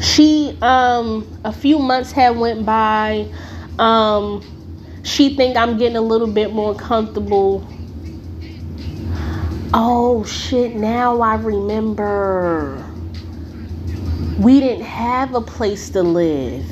she 0.00 0.56
um 0.62 1.26
a 1.44 1.52
few 1.52 1.78
months 1.78 2.12
had 2.12 2.36
went 2.36 2.64
by. 2.64 3.28
Um 3.78 4.42
she 5.02 5.36
think 5.36 5.56
i'm 5.56 5.78
getting 5.78 5.96
a 5.96 6.02
little 6.02 6.26
bit 6.26 6.52
more 6.52 6.74
comfortable. 6.74 7.66
Oh 9.74 10.24
shit 10.24 10.74
now 10.74 11.20
i 11.20 11.34
remember. 11.34 12.84
We 14.38 14.60
didn't 14.60 14.84
have 14.84 15.34
a 15.34 15.40
place 15.40 15.90
to 15.90 16.02
live. 16.02 16.64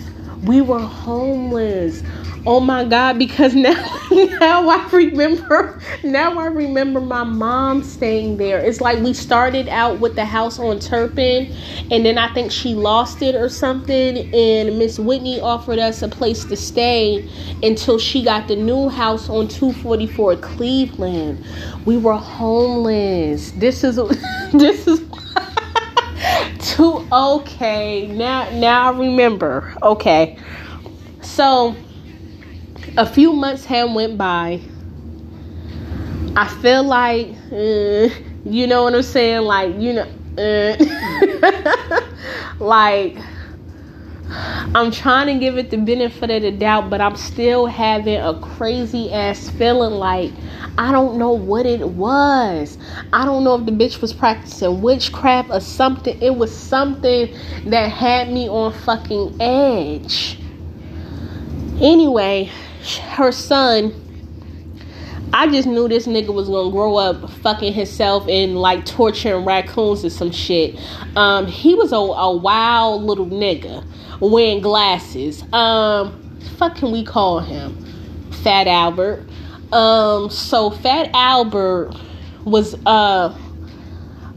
We 0.45 0.61
were 0.61 0.78
homeless 0.80 2.02
Oh 2.49 2.61
my 2.61 2.85
god, 2.85 3.19
because 3.19 3.55
now 3.57 3.73
now 4.12 4.69
I 4.69 4.88
remember 4.93 5.81
now 6.05 6.38
I 6.38 6.47
remember 6.47 7.00
my 7.00 7.25
mom 7.25 7.83
staying 7.83 8.37
there. 8.37 8.61
It's 8.61 8.81
like 8.81 9.00
we 9.00 9.15
started 9.15 9.69
out 9.69 9.99
with 9.99 10.15
the 10.15 10.25
house 10.25 10.61
on 10.61 10.79
Turpin 10.79 11.53
and 11.91 12.07
then 12.07 12.19
I 12.19 12.33
think 12.35 12.53
she 12.53 12.75
lost 12.75 13.21
it 13.21 13.35
or 13.35 13.49
something 13.49 14.33
and 14.33 14.79
Miss 14.79 14.97
Whitney 14.97 15.41
offered 15.41 15.81
us 15.81 16.03
a 16.03 16.09
place 16.09 16.45
to 16.45 16.57
stay 16.57 17.29
until 17.65 17.99
she 17.99 18.23
got 18.23 18.47
the 18.47 18.55
new 18.55 18.91
house 18.91 19.29
on 19.29 19.49
244 19.49 20.37
Cleveland. 20.37 21.45
We 21.85 21.97
were 21.97 22.15
homeless. 22.15 23.50
This 23.53 23.83
is 23.83 23.97
this 24.53 24.87
is 24.87 25.00
too 26.61 27.05
okay. 27.11 28.07
Now 28.07 28.49
now 28.50 28.93
I 28.93 28.97
remember. 28.97 29.75
Okay. 29.83 30.38
So 31.23 31.75
a 32.97 33.07
few 33.07 33.33
months 33.33 33.65
had 33.65 33.93
went 33.95 34.17
by. 34.17 34.61
I 36.35 36.49
feel 36.61 36.83
like, 36.83 37.29
uh, 37.53 38.09
you 38.45 38.67
know 38.67 38.85
what 38.85 38.95
I'm 38.95 39.03
saying? 39.03 39.43
Like, 39.43 39.75
you 39.79 39.95
know, 39.95 40.09
uh, 40.38 40.76
like, 42.59 43.17
I'm 44.29 44.91
trying 44.91 45.29
to 45.29 45.38
give 45.38 45.57
it 45.57 45.71
the 45.71 45.79
benefit 45.79 46.31
of 46.31 46.43
the 46.43 46.50
doubt, 46.50 46.91
but 46.91 47.00
I'm 47.00 47.17
still 47.17 47.67
having 47.67 48.21
a 48.21 48.38
crazy 48.41 49.12
ass 49.12 49.49
feeling 49.50 49.95
like 49.95 50.33
I 50.79 50.93
don't 50.93 51.17
know 51.17 51.31
what 51.33 51.65
it 51.65 51.88
was. 51.88 52.76
I 53.12 53.25
don't 53.25 53.45
know 53.45 53.55
if 53.55 53.65
the 53.65 53.73
bitch 53.73 54.03
was 54.03 54.12
practicing 54.12 54.83
witchcraft 54.83 55.50
or 55.50 55.61
something. 55.61 56.21
It 56.21 56.37
was 56.37 56.55
something 56.55 57.35
that 57.67 57.91
had 57.91 58.31
me 58.31 58.49
on 58.49 58.73
fucking 58.73 59.41
edge. 59.41 60.38
Anyway, 61.81 62.50
her 62.95 63.33
son 63.33 63.93
I 65.33 65.49
just 65.49 65.66
knew 65.66 65.88
this 65.88 66.07
nigga 66.07 66.33
was 66.33 66.49
gonna 66.49 66.71
grow 66.71 66.97
up 66.97 67.28
fucking 67.31 67.73
himself 67.73 68.26
and 68.28 68.57
like 68.57 68.87
torturing 68.87 69.45
raccoons 69.45 70.05
or 70.05 70.09
some 70.09 70.31
shit. 70.31 70.78
Um, 71.16 71.47
he 71.47 71.75
was 71.75 71.93
a, 71.93 71.97
a 71.97 72.35
wild 72.35 73.02
little 73.02 73.26
nigga 73.26 73.85
wearing 74.21 74.61
glasses. 74.61 75.43
Um, 75.52 76.38
fuck 76.57 76.76
can 76.76 76.90
we 76.90 77.05
call 77.05 77.40
him? 77.40 77.76
Fat 78.43 78.66
Albert. 78.66 79.26
Um, 79.73 80.31
so 80.31 80.71
Fat 80.71 81.11
Albert 81.12 81.93
was 82.45 82.75
uh, 82.87 83.37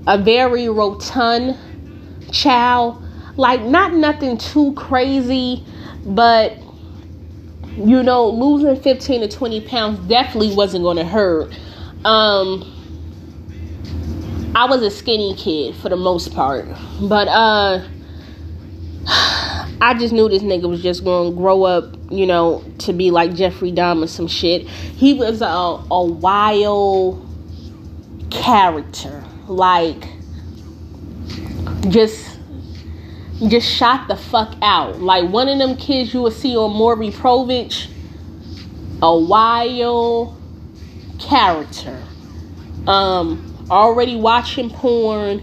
a 0.06 0.18
very 0.18 0.68
rotund 0.68 1.56
child. 2.32 3.02
Like 3.38 3.62
not 3.62 3.94
nothing 3.94 4.38
too 4.38 4.74
crazy, 4.74 5.64
but 6.04 6.58
you 7.86 8.04
know, 8.04 8.30
losing 8.30 8.82
15 8.82 9.22
to 9.22 9.28
20 9.28 9.62
pounds 9.62 10.00
definitely 10.08 10.54
wasn't 10.56 10.84
going 10.84 10.98
to 10.98 11.06
hurt. 11.06 11.58
Um, 12.04 12.76
I 14.56 14.66
was 14.66 14.82
a 14.82 14.92
skinny 14.92 15.36
kid 15.36 15.76
for 15.76 15.90
the 15.90 15.96
most 15.96 16.34
part, 16.34 16.68
but 17.02 17.28
uh, 17.28 17.86
I 19.82 19.96
just 19.98 20.14
knew 20.14 20.28
this 20.28 20.44
nigga 20.44 20.68
was 20.68 20.84
just 20.84 21.04
going 21.04 21.32
to 21.32 21.38
grow 21.38 21.64
up, 21.64 21.96
you 22.10 22.26
know, 22.26 22.64
to 22.80 22.92
be 22.92 23.12
like 23.12 23.34
Jeffrey 23.34 23.72
Dahmer 23.72 24.10
some 24.10 24.28
shit. 24.28 24.68
He 24.68 25.14
was 25.14 25.42
a, 25.42 25.46
a 25.46 26.04
wild 26.04 27.26
character, 28.30 29.24
like 29.48 30.04
just 31.90 32.29
just 33.48 33.68
shot 33.70 34.08
the 34.08 34.16
fuck 34.16 34.56
out. 34.62 35.00
Like 35.00 35.30
one 35.30 35.48
of 35.48 35.58
them 35.58 35.78
kids 35.78 36.14
you 36.14 36.22
will 36.22 36.32
see 36.32 36.58
on 36.58 36.76
Maury 36.76 37.10
Povich, 37.10 37.90
a 39.02 39.18
wild 39.18 40.36
character. 41.20 42.02
Um, 42.88 43.68
already 43.70 44.16
watching 44.16 44.70
porn, 44.70 45.42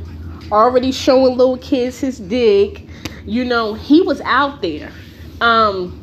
already 0.52 0.92
showing 0.92 1.36
little 1.36 1.58
kids 1.58 2.00
his 2.00 2.18
dick. 2.18 2.82
You 3.24 3.44
know, 3.44 3.74
he 3.74 4.02
was 4.02 4.20
out 4.22 4.60
there. 4.60 4.92
Um, 5.40 6.02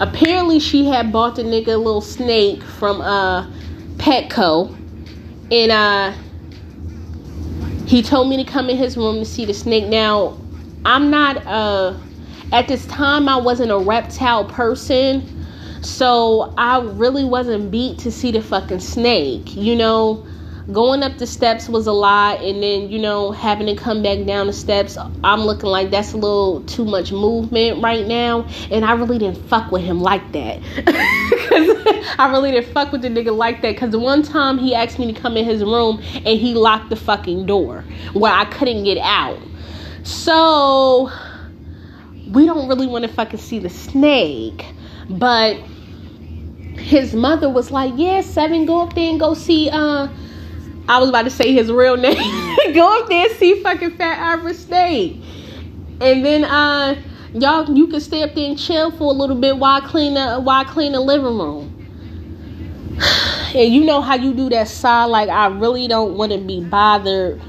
apparently 0.00 0.58
she 0.58 0.86
had 0.86 1.12
bought 1.12 1.36
the 1.36 1.42
nigga 1.42 1.68
a 1.68 1.76
little 1.76 2.00
snake 2.00 2.62
from 2.62 3.00
uh 3.00 3.48
Petco. 3.96 4.74
And 5.50 5.70
uh 5.70 6.12
he 7.86 8.02
told 8.02 8.28
me 8.28 8.36
to 8.36 8.44
come 8.44 8.68
in 8.68 8.76
his 8.76 8.96
room 8.96 9.16
to 9.20 9.24
see 9.24 9.44
the 9.44 9.54
snake. 9.54 9.86
Now 9.86 10.36
I'm 10.84 11.10
not 11.10 11.46
uh 11.46 11.94
at 12.52 12.68
this 12.68 12.86
time 12.86 13.28
I 13.28 13.36
wasn't 13.36 13.70
a 13.70 13.78
reptile 13.78 14.44
person. 14.44 15.34
So 15.82 16.54
I 16.58 16.80
really 16.80 17.24
wasn't 17.24 17.70
beat 17.70 17.98
to 18.00 18.10
see 18.10 18.32
the 18.32 18.42
fucking 18.42 18.80
snake. 18.80 19.54
You 19.54 19.76
know, 19.76 20.26
going 20.72 21.02
up 21.02 21.16
the 21.18 21.26
steps 21.26 21.68
was 21.68 21.86
a 21.86 21.92
lot 21.92 22.42
and 22.42 22.62
then, 22.62 22.90
you 22.90 22.98
know, 22.98 23.30
having 23.30 23.66
to 23.66 23.76
come 23.76 24.02
back 24.02 24.26
down 24.26 24.48
the 24.48 24.52
steps, 24.52 24.98
I'm 25.22 25.40
looking 25.40 25.68
like 25.68 25.90
that's 25.90 26.12
a 26.12 26.16
little 26.16 26.62
too 26.62 26.84
much 26.84 27.12
movement 27.12 27.82
right 27.82 28.06
now. 28.06 28.46
And 28.70 28.84
I 28.84 28.92
really 28.92 29.18
didn't 29.18 29.42
fuck 29.48 29.70
with 29.70 29.82
him 29.82 30.00
like 30.00 30.32
that. 30.32 30.60
I 32.18 32.30
really 32.30 32.50
didn't 32.50 32.72
fuck 32.72 32.90
with 32.90 33.02
the 33.02 33.08
nigga 33.08 33.36
like 33.36 33.62
that. 33.62 33.76
Cause 33.76 33.90
the 33.90 33.98
one 33.98 34.22
time 34.22 34.58
he 34.58 34.74
asked 34.74 34.98
me 34.98 35.12
to 35.12 35.18
come 35.18 35.36
in 35.36 35.44
his 35.44 35.62
room 35.62 36.02
and 36.14 36.26
he 36.26 36.54
locked 36.54 36.90
the 36.90 36.96
fucking 36.96 37.46
door 37.46 37.84
where 38.14 38.32
I 38.32 38.46
couldn't 38.46 38.84
get 38.84 38.98
out. 38.98 39.38
So 40.02 41.10
we 42.30 42.46
don't 42.46 42.68
really 42.68 42.86
want 42.86 43.04
to 43.04 43.10
fucking 43.10 43.40
see 43.40 43.58
the 43.58 43.70
snake. 43.70 44.66
But 45.08 45.56
his 46.76 47.14
mother 47.14 47.48
was 47.48 47.70
like, 47.70 47.92
Yeah, 47.96 48.20
Sevin, 48.20 48.66
go 48.66 48.82
up 48.82 48.94
there 48.94 49.10
and 49.10 49.20
go 49.20 49.34
see 49.34 49.70
uh 49.70 50.08
I 50.88 50.98
was 50.98 51.10
about 51.10 51.22
to 51.22 51.30
say 51.30 51.52
his 51.52 51.70
real 51.70 51.96
name. 51.98 52.16
go 52.74 53.02
up 53.02 53.08
there 53.08 53.28
and 53.28 53.36
see 53.36 53.62
fucking 53.62 53.92
Fat 53.92 54.18
Albert 54.18 54.56
Snake. 54.56 55.22
And 56.00 56.24
then 56.24 56.44
uh 56.44 56.96
y'all 57.34 57.70
you 57.74 57.88
can 57.88 58.00
stay 58.00 58.22
up 58.22 58.34
there 58.34 58.48
and 58.48 58.58
chill 58.58 58.90
for 58.90 59.04
a 59.04 59.16
little 59.16 59.36
bit 59.36 59.58
while 59.58 59.82
I 59.82 59.86
clean 59.86 60.14
the 60.14 60.40
while 60.40 60.60
I 60.60 60.64
clean 60.64 60.92
the 60.92 61.00
living 61.00 61.38
room. 61.38 61.74
And 63.48 63.72
you 63.72 63.82
know 63.82 64.02
how 64.02 64.14
you 64.14 64.34
do 64.34 64.50
that 64.50 64.68
side 64.68 65.06
like 65.06 65.30
I 65.30 65.46
really 65.46 65.88
don't 65.88 66.18
want 66.18 66.32
to 66.32 66.38
be 66.38 66.62
bothered 66.62 67.40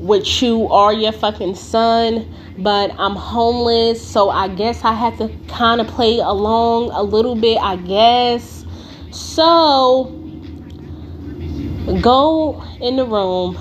with 0.00 0.42
you 0.42 0.60
or 0.60 0.92
your 0.92 1.12
fucking 1.12 1.54
son, 1.54 2.32
but 2.58 2.92
I'm 2.98 3.14
homeless, 3.16 4.04
so 4.04 4.30
I 4.30 4.48
guess 4.48 4.84
I 4.84 4.94
had 4.94 5.16
to 5.18 5.28
kind 5.48 5.80
of 5.80 5.86
play 5.88 6.18
along 6.18 6.90
a 6.92 7.02
little 7.02 7.34
bit, 7.34 7.58
I 7.60 7.76
guess. 7.76 8.64
So 9.10 10.16
go 12.00 12.62
in 12.80 12.96
the 12.96 13.04
room. 13.04 13.58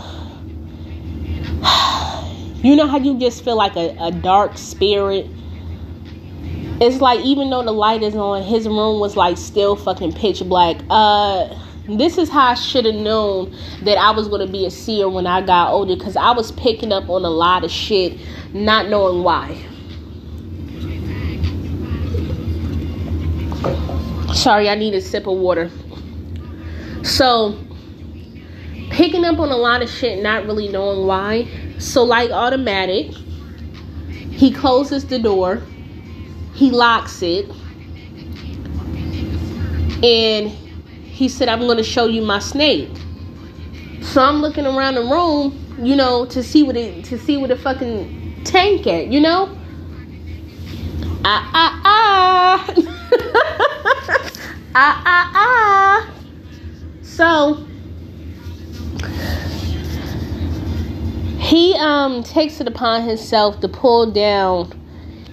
You 2.61 2.75
know 2.75 2.87
how 2.87 2.97
you 2.97 3.17
just 3.17 3.45
feel 3.45 3.55
like 3.55 3.77
a, 3.77 3.95
a 4.01 4.11
dark 4.11 4.57
spirit? 4.57 5.27
It's 6.81 6.99
like 6.99 7.21
even 7.21 7.49
though 7.49 7.63
the 7.63 7.71
light 7.71 8.03
is 8.03 8.15
on, 8.15 8.43
his 8.43 8.67
room 8.67 8.99
was 8.99 9.15
like 9.15 9.37
still 9.37 9.77
fucking 9.77 10.11
pitch 10.11 10.43
black. 10.43 10.75
Uh 10.89 11.55
this 11.97 12.17
is 12.17 12.29
how 12.29 12.49
I 12.49 12.53
should 12.53 12.85
have 12.85 12.95
known 12.95 13.55
that 13.83 13.97
I 13.97 14.11
was 14.11 14.27
going 14.27 14.45
to 14.45 14.51
be 14.51 14.65
a 14.65 14.71
seer 14.71 15.09
when 15.09 15.25
I 15.25 15.41
got 15.41 15.71
older 15.71 15.95
because 15.95 16.15
I 16.15 16.31
was 16.31 16.51
picking 16.51 16.91
up 16.91 17.09
on 17.09 17.25
a 17.25 17.29
lot 17.29 17.63
of 17.63 17.71
shit, 17.71 18.19
not 18.53 18.89
knowing 18.89 19.23
why. 19.23 19.57
Sorry, 24.33 24.69
I 24.69 24.75
need 24.75 24.93
a 24.93 25.01
sip 25.01 25.25
of 25.25 25.37
water. 25.37 25.71
So, 27.03 27.57
picking 28.91 29.25
up 29.25 29.39
on 29.39 29.49
a 29.49 29.57
lot 29.57 29.81
of 29.81 29.89
shit, 29.89 30.21
not 30.21 30.45
really 30.45 30.67
knowing 30.67 31.07
why. 31.07 31.47
So, 31.79 32.03
like 32.03 32.29
automatic, 32.29 33.07
he 34.31 34.51
closes 34.51 35.07
the 35.07 35.17
door, 35.17 35.61
he 36.53 36.69
locks 36.69 37.21
it, 37.23 37.49
and 40.03 40.68
he 41.19 41.27
said, 41.27 41.49
I'm 41.49 41.59
going 41.59 41.75
to 41.75 41.83
show 41.83 42.05
you 42.05 42.21
my 42.21 42.39
snake. 42.39 42.89
So 44.01 44.21
I'm 44.21 44.37
looking 44.37 44.65
around 44.65 44.95
the 44.95 45.01
room, 45.01 45.75
you 45.77 45.93
know, 45.93 46.25
to 46.27 46.41
see 46.41 46.63
what 46.63 46.77
it 46.77 47.03
to 47.05 47.19
see 47.19 47.35
what 47.35 47.49
the 47.49 47.57
fucking 47.57 48.45
tank 48.45 48.87
at, 48.87 49.07
you 49.07 49.19
know? 49.19 49.53
Ah 51.25 51.51
ah 51.53 51.81
ah. 51.83 52.73
ah 54.75 55.03
ah 55.05 55.31
ah. 55.35 56.13
So 57.01 57.67
he 61.37 61.75
um 61.79 62.23
takes 62.23 62.61
it 62.61 62.67
upon 62.69 63.03
himself 63.03 63.59
to 63.59 63.67
pull 63.67 64.09
down 64.09 64.71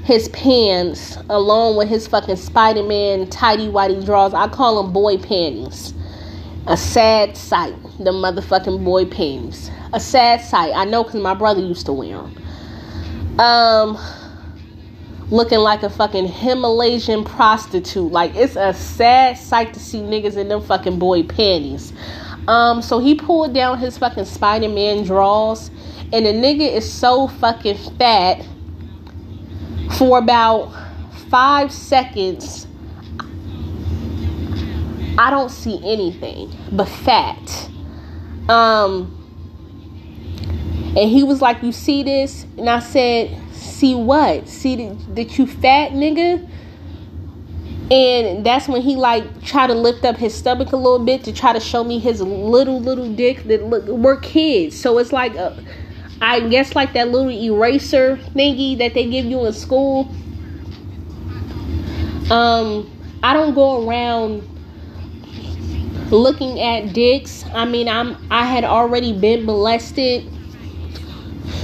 his 0.07 0.29
pants 0.29 1.19
along 1.29 1.77
with 1.77 1.89
his 1.89 2.07
fucking 2.07 2.37
Spider-Man 2.37 3.29
tidy 3.29 3.67
whitey 3.67 4.05
drawers. 4.05 4.33
I 4.33 4.47
call 4.47 4.81
them 4.81 4.93
boy 4.93 5.19
panties. 5.19 5.93
A 6.69 6.77
sad 6.77 7.37
sight. 7.37 7.75
The 7.99 8.13
motherfucking 8.13 8.85
boy 8.85 9.07
panties. 9.07 9.69
A 9.93 9.99
sad 9.99 10.43
sight. 10.43 10.73
I 10.77 10.85
know 10.85 11.03
because 11.03 11.21
my 11.21 11.35
brother 11.35 11.61
used 11.61 11.87
to 11.87 11.93
wear 11.93 12.19
them. 12.19 13.41
Um, 13.41 13.99
looking 15.31 15.59
like 15.59 15.83
a 15.83 15.91
fucking 15.91 16.29
Himalayan 16.29 17.25
prostitute. 17.25 18.13
Like 18.13 18.33
it's 18.37 18.55
a 18.55 18.75
sad 18.75 19.37
sight 19.37 19.75
to 19.75 19.81
see 19.81 19.99
niggas 19.99 20.37
in 20.37 20.47
them 20.47 20.63
fucking 20.63 21.01
boy 21.01 21.25
panties. 21.25 21.93
Um, 22.47 22.81
so 22.81 23.01
he 23.01 23.17
pulled 23.17 23.55
down 23.55 23.79
his 23.79 23.99
fucking 23.99 24.27
Spider 24.27 24.69
Man 24.69 25.03
drawers, 25.03 25.69
and 26.13 26.25
the 26.25 26.33
nigga 26.33 26.73
is 26.73 26.89
so 26.91 27.27
fucking 27.27 27.77
fat 27.99 28.47
for 29.93 30.19
about 30.19 30.73
five 31.31 31.73
seconds. 31.73 32.67
I 35.19 35.31
don't 35.31 35.51
see 35.51 35.81
anything 35.85 36.55
but 36.73 36.89
fat. 36.89 37.71
Um, 38.49 39.13
and 40.97 41.11
he 41.11 41.23
was 41.23 41.41
like, 41.41 41.63
You 41.63 41.73
see 41.73 42.03
this? 42.03 42.45
And 42.59 42.69
I 42.69 42.81
said, 42.81 43.41
See 43.53 43.95
what? 43.95 44.49
See 44.49 44.89
that, 45.15 45.39
you 45.39 45.47
fat 45.47 45.93
nigga? 45.93 46.49
And 47.91 48.45
that's 48.45 48.67
when 48.67 48.83
he 48.83 48.97
like 48.97 49.43
tried 49.43 49.69
to 49.69 49.75
lift 49.75 50.05
up 50.05 50.17
his 50.17 50.35
stomach 50.35 50.73
a 50.73 50.77
little 50.77 51.05
bit 51.05 51.23
to 51.25 51.33
try 51.33 51.53
to 51.53 51.61
show 51.61 51.85
me 51.85 52.01
his 52.01 52.21
little 52.21 52.81
little 52.81 53.13
dick 53.13 53.45
that 53.45 53.65
look 53.65 53.85
we're 53.87 54.17
kids. 54.17 54.79
So 54.79 54.99
it's 54.99 55.13
like 55.13 55.37
a, 55.37 55.57
I 56.21 56.49
guess 56.49 56.75
like 56.75 56.93
that 56.95 57.09
little 57.09 57.31
eraser 57.31 58.17
thingy 58.35 58.79
that 58.79 58.95
they 58.95 59.09
give 59.09 59.27
you 59.27 59.45
in 59.47 59.53
school. 59.53 60.11
Um, 62.31 62.91
I 63.23 63.33
don't 63.33 63.55
go 63.55 63.87
around 63.87 64.43
looking 66.11 66.61
at 66.61 66.93
dicks. 66.93 67.45
I 67.53 67.65
mean, 67.65 67.89
I'm 67.89 68.17
I 68.31 68.47
had 68.47 68.65
already 68.65 69.13
been 69.13 69.45
molested. 69.45 70.31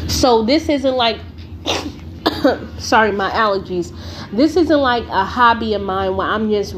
So 0.09 0.43
this 0.45 0.69
isn't 0.69 0.97
like 0.97 1.19
sorry, 2.79 3.13
my 3.13 3.31
allergies. 3.31 3.97
This 4.33 4.57
isn't 4.57 4.81
like 4.81 5.05
a 5.05 5.25
hobby 5.25 5.75
of 5.75 5.83
mine 5.83 6.17
where 6.17 6.27
I'm 6.27 6.51
just 6.51 6.75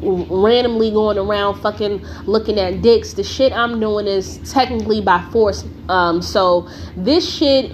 randomly 0.00 0.90
going 0.90 1.18
around 1.18 1.60
fucking 1.60 2.04
looking 2.26 2.58
at 2.58 2.82
dicks. 2.82 3.14
The 3.14 3.24
shit 3.24 3.52
I'm 3.52 3.80
doing 3.80 4.06
is 4.06 4.38
technically 4.50 5.00
by 5.00 5.26
force. 5.30 5.64
Um, 5.88 6.20
so 6.22 6.68
this 6.96 7.28
shit, 7.28 7.66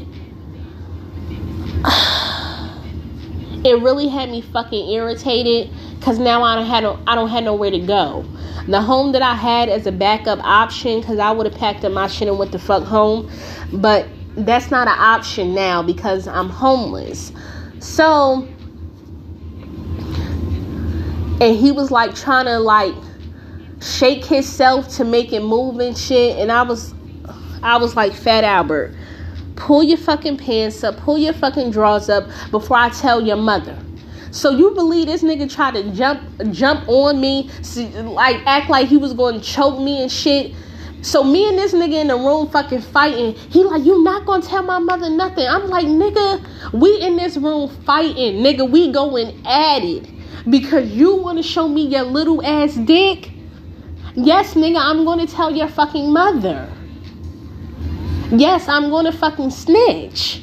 it 3.64 3.82
really 3.82 4.08
had 4.08 4.30
me 4.30 4.40
fucking 4.40 4.90
irritated 4.90 5.70
because 5.98 6.18
now 6.18 6.42
I 6.42 6.54
don't 6.56 6.66
have 6.66 6.82
no, 6.82 6.98
I 7.06 7.14
don't 7.14 7.28
have 7.28 7.44
nowhere 7.44 7.70
to 7.70 7.80
go. 7.80 8.24
The 8.68 8.80
home 8.80 9.12
that 9.12 9.22
I 9.22 9.35
had 9.35 9.68
as 9.68 9.87
a 9.87 9.92
backup 9.92 10.38
option 10.42 11.00
because 11.00 11.18
I 11.18 11.32
would 11.32 11.46
have 11.46 11.58
packed 11.58 11.85
up 11.85 11.92
my 11.92 12.06
shit 12.06 12.28
and 12.28 12.38
went 12.38 12.52
the 12.52 12.58
fuck 12.58 12.85
home, 12.85 13.30
but 13.72 14.06
that's 14.37 14.70
not 14.70 14.87
an 14.87 14.98
option 14.98 15.54
now 15.54 15.82
because 15.82 16.26
I'm 16.28 16.48
homeless. 16.48 17.32
So, 17.80 18.48
and 21.40 21.56
he 21.56 21.72
was 21.72 21.90
like 21.90 22.14
trying 22.14 22.46
to 22.46 22.58
like 22.58 22.94
shake 23.80 24.24
himself 24.24 24.88
to 24.96 25.04
make 25.04 25.32
it 25.32 25.40
move 25.40 25.78
and 25.80 25.96
shit. 25.96 26.38
And 26.38 26.52
I 26.52 26.62
was, 26.62 26.94
I 27.62 27.76
was 27.76 27.96
like, 27.96 28.12
Fat 28.12 28.44
Albert, 28.44 28.94
pull 29.56 29.82
your 29.82 29.98
fucking 29.98 30.38
pants 30.38 30.82
up, 30.84 30.96
pull 30.98 31.18
your 31.18 31.32
fucking 31.32 31.70
drawers 31.70 32.08
up 32.08 32.28
before 32.50 32.76
I 32.76 32.90
tell 32.90 33.20
your 33.20 33.36
mother. 33.36 33.78
So 34.30 34.50
you 34.50 34.70
believe 34.74 35.06
this 35.06 35.22
nigga 35.22 35.52
tried 35.52 35.74
to 35.74 35.90
jump 35.92 36.22
jump 36.52 36.88
on 36.88 37.20
me, 37.20 37.50
like 37.94 38.40
act 38.46 38.70
like 38.70 38.88
he 38.88 38.96
was 38.96 39.12
going 39.12 39.40
to 39.40 39.46
choke 39.46 39.78
me 39.78 40.02
and 40.02 40.10
shit 40.10 40.54
so 41.02 41.24
me 41.24 41.48
and 41.48 41.58
this 41.58 41.74
nigga 41.74 42.00
in 42.00 42.06
the 42.06 42.16
room 42.16 42.48
fucking 42.48 42.80
fighting. 42.80 43.34
He 43.34 43.64
like, 43.64 43.84
you 43.84 44.02
not 44.04 44.24
gonna 44.24 44.40
tell 44.40 44.62
my 44.62 44.78
mother 44.78 45.10
nothing. 45.10 45.44
I'm 45.46 45.68
like, 45.68 45.86
nigga, 45.86 46.72
we 46.72 47.00
in 47.00 47.16
this 47.16 47.36
room 47.36 47.68
fighting. 47.84 48.36
Nigga, 48.36 48.70
we 48.70 48.92
going 48.92 49.44
at 49.44 49.82
it. 49.82 50.08
Because 50.48 50.90
you 50.90 51.16
wanna 51.16 51.42
show 51.42 51.68
me 51.68 51.86
your 51.86 52.02
little 52.02 52.44
ass 52.44 52.74
dick? 52.74 53.30
Yes, 54.14 54.54
nigga, 54.54 54.78
I'm 54.78 55.04
gonna 55.04 55.26
tell 55.26 55.54
your 55.54 55.68
fucking 55.68 56.12
mother. 56.12 56.68
Yes, 58.30 58.68
I'm 58.68 58.90
gonna 58.90 59.12
fucking 59.12 59.50
snitch. 59.50 60.42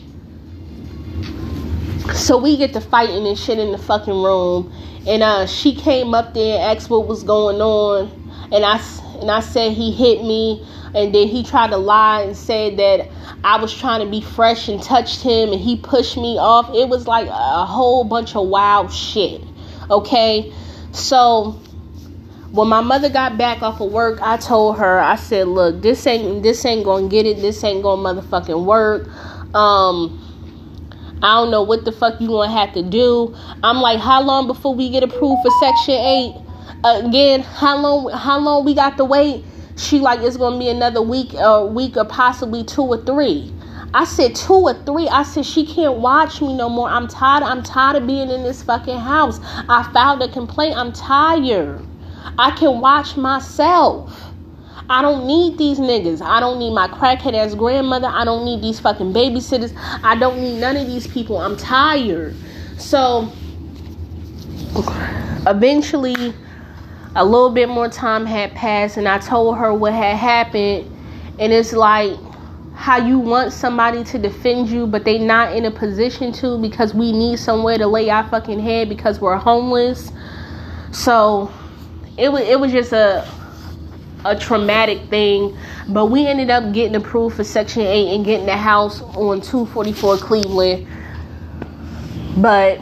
So 2.14 2.38
we 2.38 2.58
get 2.58 2.74
to 2.74 2.82
fighting 2.82 3.28
and 3.28 3.38
shit 3.38 3.60
in 3.60 3.72
the 3.72 3.78
fucking 3.78 4.14
room. 4.14 4.72
And 5.08 5.24
uh 5.24 5.46
she 5.46 5.76
came 5.76 6.14
up 6.14 6.34
there 6.34 6.60
and 6.60 6.78
asked 6.78 6.90
what 6.90 7.08
was 7.08 7.24
going 7.24 7.62
on. 7.62 8.12
And 8.52 8.66
I 8.66 8.82
and 9.22 9.30
I 9.30 9.40
said 9.40 9.74
he 9.74 9.92
hit 9.92 10.22
me 10.22 10.66
and 10.96 11.14
then 11.14 11.28
he 11.28 11.44
tried 11.44 11.70
to 11.72 11.78
lie 11.78 12.22
and 12.22 12.36
said 12.36 12.78
that 12.78 13.08
I 13.44 13.62
was 13.62 13.74
trying 13.74 14.04
to 14.04 14.10
be 14.10 14.22
fresh 14.22 14.68
and 14.68 14.82
touched 14.82 15.22
him 15.22 15.52
and 15.52 15.62
he 15.62 15.78
pushed 15.78 16.18
me 16.18 16.38
off. 16.38 16.74
It 16.76 16.90
was 16.90 17.08
like 17.08 17.28
a 17.28 17.66
whole 17.66 18.04
bunch 18.04 18.36
of 18.36 18.48
wild 18.48 18.92
shit. 18.92 19.42
Okay? 19.90 20.54
So 20.92 21.60
when 22.52 22.68
my 22.68 22.82
mother 22.82 23.10
got 23.10 23.38
back 23.38 23.62
off 23.62 23.80
of 23.80 23.92
work, 23.92 24.20
I 24.22 24.38
told 24.38 24.78
her, 24.80 25.00
I 25.00 25.16
said, 25.16 25.48
look, 25.48 25.82
this 25.82 26.06
ain't 26.08 26.44
this 26.44 26.66
ain't 26.66 26.86
gonna 26.86 27.08
get 27.08 27.26
it, 27.26 27.38
this 27.38 27.64
ain't 27.64 27.84
gonna 27.84 28.02
motherfucking 28.02 28.66
work. 28.66 29.08
Um 29.56 30.26
I 31.22 31.36
don't 31.36 31.52
know 31.52 31.64
what 31.64 31.86
the 31.86 31.92
fuck 31.92 32.20
you 32.22 32.28
gonna 32.28 32.52
have 32.52 32.74
to 32.74 32.84
do. 32.84 33.36
I'm 33.62 33.78
like, 33.78 34.00
how 34.00 34.22
long 34.22 34.48
before 34.48 34.74
we 34.74 34.90
get 34.90 35.04
approved 35.04 35.42
for 35.44 35.52
section 35.60 35.96
eight? 35.96 36.36
again, 36.84 37.42
how 37.42 37.78
long 37.78 38.12
how 38.12 38.40
long 38.40 38.66
we 38.66 38.74
got 38.74 38.98
to 38.98 39.06
wait? 39.06 39.44
She 39.78 40.00
like 40.00 40.22
it's 40.22 40.38
gonna 40.38 40.60
be 40.60 40.70
another 40.70 41.02
week, 41.02 41.34
a 41.34 41.66
week 41.66 41.98
or 41.98 42.06
possibly 42.06 42.64
two 42.64 42.84
or 42.84 43.04
three. 43.04 43.52
I 43.94 44.06
said 44.06 44.36
two 44.36 44.54
or 44.54 44.74
three. 44.86 45.08
I 45.08 45.24
said 45.24 45.46
she 45.46 45.66
can't 45.66 45.98
watch 45.98 46.42
me 46.42 46.54
no 46.54 46.70
more. 46.70 46.90
I'm 46.90 47.08
tired. 47.08 47.44
I'm 47.44 47.64
tired 47.64 47.96
of 47.96 48.08
being 48.08 48.30
in 48.30 48.44
this 48.44 48.62
fucking 48.64 49.00
house. 49.00 49.40
I 49.44 49.90
filed 49.92 50.22
a 50.22 50.30
complaint. 50.30 50.78
I'm 50.78 50.92
tired. 50.92 51.86
I 52.38 52.52
can 52.52 52.82
watch 52.82 53.18
myself. 53.18 54.30
I 54.90 55.02
don't 55.02 55.26
need 55.26 55.58
these 55.58 55.80
niggas. 55.80 56.22
I 56.22 56.40
don't 56.40 56.60
need 56.60 56.74
my 56.74 56.88
crackhead 56.88 57.36
ass 57.36 57.54
grandmother. 57.56 58.08
I 58.08 58.26
don't 58.26 58.46
need 58.46 58.62
these 58.62 58.80
fucking 58.80 59.14
babysitters. 59.14 59.74
I 60.04 60.16
don't 60.16 60.40
need 60.40 60.60
none 60.60 60.78
of 60.78 60.88
these 60.88 61.08
people. 61.08 61.38
I'm 61.38 61.58
tired. 61.58 62.36
So 62.78 63.32
eventually 65.48 66.34
a 67.16 67.26
little 67.26 67.50
bit 67.50 67.70
more 67.70 67.90
time 67.90 68.26
had 68.26 68.54
passed 68.54 68.98
and 68.98 69.08
I 69.08 69.18
told 69.20 69.58
her 69.58 69.74
what 69.74 69.94
had 69.94 70.16
happened 70.16 70.86
and 71.40 71.52
it's 71.52 71.74
like 71.74 72.18
how 72.80 72.96
you 72.96 73.20
want 73.20 73.52
somebody 73.52 74.06
to 74.06 74.18
defend 74.18 74.70
you 74.70 74.88
but 74.88 75.04
they 75.04 75.20
not 75.20 75.54
in 75.54 75.66
a 75.66 75.72
position 75.72 76.32
to 76.32 76.58
because 76.60 76.94
we 76.94 77.12
need 77.12 77.38
somewhere 77.38 77.78
to 77.78 77.86
lay 77.86 78.10
our 78.10 78.26
fucking 78.30 78.58
head 78.58 78.88
because 78.88 79.20
we're 79.20 79.36
homeless. 79.36 80.14
So 80.94 81.52
it 82.18 82.32
was 82.32 82.42
it 82.44 82.58
was 82.58 82.72
just 82.72 82.94
a 82.94 83.30
a 84.24 84.34
traumatic 84.34 85.02
thing, 85.10 85.58
but 85.90 86.06
we 86.06 86.26
ended 86.26 86.50
up 86.50 86.72
getting 86.74 86.96
approved 86.96 87.36
for 87.36 87.44
section 87.44 87.82
8 87.82 88.16
and 88.16 88.24
getting 88.24 88.46
the 88.46 88.56
house 88.56 89.02
on 89.02 89.42
244 89.42 90.18
Cleveland. 90.18 90.88
But 92.38 92.80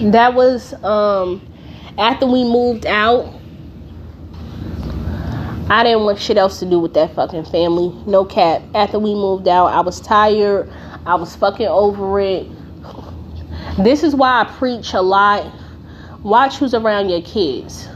that 0.00 0.32
was 0.32 0.72
um 0.82 1.42
after 1.98 2.24
we 2.24 2.44
moved 2.44 2.86
out, 2.86 3.37
I 5.70 5.84
didn't 5.84 6.04
want 6.04 6.18
shit 6.18 6.38
else 6.38 6.60
to 6.60 6.66
do 6.66 6.80
with 6.80 6.94
that 6.94 7.14
fucking 7.14 7.44
family. 7.44 7.92
No 8.06 8.24
cap. 8.24 8.62
After 8.74 8.98
we 8.98 9.14
moved 9.14 9.48
out, 9.48 9.66
I 9.66 9.80
was 9.80 10.00
tired. 10.00 10.72
I 11.04 11.14
was 11.14 11.36
fucking 11.36 11.66
over 11.66 12.18
it. 12.20 12.46
This 13.78 14.02
is 14.02 14.14
why 14.14 14.40
I 14.40 14.44
preach 14.44 14.94
a 14.94 15.02
lot. 15.02 15.46
Watch 16.22 16.56
who's 16.56 16.72
around 16.72 17.10
your 17.10 17.20
kids. 17.20 17.86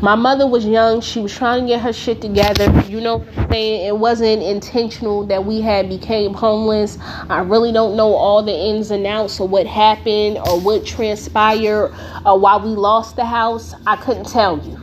My 0.00 0.16
mother 0.16 0.44
was 0.44 0.66
young. 0.66 1.00
She 1.00 1.20
was 1.20 1.32
trying 1.32 1.62
to 1.62 1.68
get 1.68 1.82
her 1.82 1.92
shit 1.92 2.20
together. 2.20 2.68
You 2.88 3.00
know 3.00 3.18
what 3.18 3.38
I'm 3.38 3.50
saying? 3.50 3.86
It 3.86 3.96
wasn't 3.96 4.42
intentional 4.42 5.24
that 5.26 5.44
we 5.44 5.60
had 5.60 5.88
became 5.88 6.34
homeless. 6.34 6.98
I 7.30 7.42
really 7.42 7.70
don't 7.70 7.96
know 7.96 8.12
all 8.12 8.42
the 8.42 8.52
ins 8.52 8.90
and 8.90 9.06
outs 9.06 9.38
of 9.38 9.50
what 9.50 9.68
happened 9.68 10.38
or 10.38 10.60
what 10.60 10.84
transpired 10.84 11.94
or 12.26 12.40
why 12.40 12.56
we 12.56 12.70
lost 12.70 13.14
the 13.14 13.24
house. 13.24 13.72
I 13.86 13.94
couldn't 13.94 14.28
tell 14.28 14.58
you. 14.58 14.81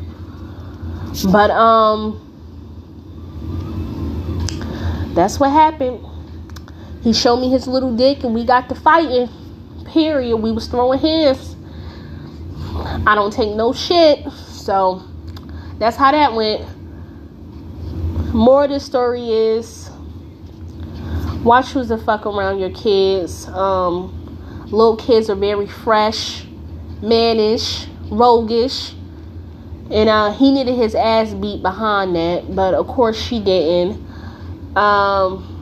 But 1.32 1.52
um 1.52 2.26
that's 5.15 5.39
what 5.39 5.52
happened. 5.52 6.06
He 7.02 7.13
showed 7.13 7.38
me 7.38 7.50
his 7.50 7.67
little 7.67 7.95
dick 7.95 8.24
and 8.24 8.34
we 8.34 8.45
got 8.45 8.69
to 8.69 8.76
fighting. 8.76 9.30
Period. 9.86 10.38
We 10.38 10.52
was 10.52 10.67
throwing 10.67 11.00
hands. 11.00 11.56
I 13.06 13.15
don't 13.15 13.34
take 13.34 13.56
no 13.56 13.74
shit. 13.74 14.30
So 14.32 15.04
that's 15.78 15.98
how 15.98 16.12
that 16.12 16.34
went. 16.34 16.65
More 18.34 18.65
of 18.65 18.69
the 18.69 18.80
story 18.80 19.30
is 19.30 19.89
watch 21.43 21.69
who's 21.69 21.88
the 21.89 21.98
fuck 21.98 22.26
around 22.26 22.60
your 22.60 22.72
kids. 22.72 23.48
Um, 23.48 24.65
little 24.65 24.98
kids 24.98 25.30
are 25.30 25.36
very 25.36 25.67
fresh, 25.67 26.45
mannish, 27.02 27.88
roguish. 28.12 28.93
And 29.91 30.08
uh, 30.08 30.32
he 30.34 30.52
needed 30.52 30.75
his 30.75 30.93
ass 30.93 31.34
beat 31.34 31.62
behind 31.62 32.15
that, 32.15 32.56
but 32.56 32.73
of 32.73 32.88
course 32.88 33.19
she 33.19 33.39
didn't. 33.39 34.06
Um, 34.78 35.56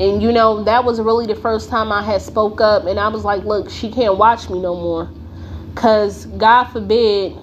and 0.00 0.22
you 0.22 0.32
know 0.32 0.64
that 0.64 0.84
was 0.84 1.00
really 1.00 1.26
the 1.26 1.34
first 1.34 1.68
time 1.68 1.92
I 1.92 2.02
had 2.02 2.22
spoke 2.22 2.60
up, 2.60 2.86
and 2.86 2.98
I 2.98 3.08
was 3.08 3.24
like, 3.24 3.44
look, 3.44 3.70
she 3.70 3.90
can't 3.90 4.16
watch 4.16 4.48
me 4.48 4.58
no 4.60 4.74
more, 4.74 5.10
cause 5.74 6.26
God 6.26 6.64
forbid 6.64 7.36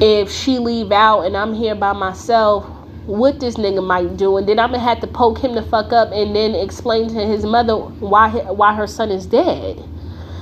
if 0.00 0.30
she 0.30 0.58
leave 0.58 0.92
out 0.92 1.22
and 1.22 1.36
I'm 1.36 1.54
here 1.54 1.74
by 1.74 1.92
myself, 1.92 2.64
what 3.06 3.40
this 3.40 3.56
nigga 3.56 3.84
might 3.84 4.16
do, 4.16 4.36
and 4.36 4.48
then 4.48 4.58
I'm 4.58 4.70
gonna 4.70 4.82
have 4.82 5.00
to 5.00 5.06
poke 5.06 5.38
him 5.38 5.54
the 5.54 5.62
fuck 5.62 5.92
up 5.92 6.12
and 6.12 6.36
then 6.36 6.54
explain 6.54 7.08
to 7.08 7.26
his 7.26 7.44
mother 7.44 7.76
why 7.76 8.30
why 8.30 8.74
her 8.74 8.86
son 8.86 9.10
is 9.10 9.26
dead. 9.26 9.82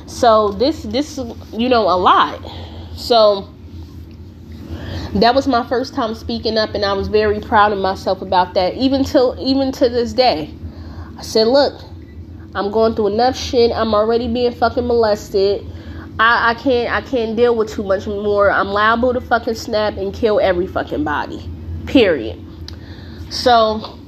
So 0.06 0.50
this 0.52 0.82
this 0.82 1.18
you 1.52 1.68
know 1.68 1.82
a 1.82 1.96
lot. 1.96 2.40
So 2.96 3.48
that 5.22 5.34
was 5.34 5.46
my 5.46 5.66
first 5.68 5.94
time 5.94 6.14
speaking 6.14 6.58
up 6.58 6.74
and 6.74 6.84
I 6.84 6.92
was 6.92 7.08
very 7.08 7.40
proud 7.40 7.72
of 7.72 7.78
myself 7.78 8.22
about 8.22 8.54
that. 8.54 8.74
Even 8.74 9.04
till 9.04 9.36
even 9.38 9.72
to 9.72 9.88
this 9.88 10.12
day. 10.12 10.52
I 11.18 11.22
said, 11.22 11.46
look, 11.46 11.80
I'm 12.54 12.70
going 12.70 12.94
through 12.94 13.08
enough 13.08 13.36
shit. 13.36 13.72
I'm 13.72 13.94
already 13.94 14.28
being 14.28 14.52
fucking 14.52 14.86
molested. 14.86 15.64
I, 16.18 16.50
I 16.50 16.54
can't 16.54 16.92
I 16.92 17.00
can't 17.02 17.36
deal 17.36 17.54
with 17.54 17.70
too 17.70 17.82
much 17.82 18.06
more. 18.06 18.50
I'm 18.50 18.68
liable 18.68 19.12
to 19.12 19.20
fucking 19.20 19.54
snap 19.54 19.96
and 19.96 20.14
kill 20.14 20.40
every 20.40 20.66
fucking 20.66 21.04
body. 21.04 21.48
Period. 21.86 22.42
So 23.30 23.98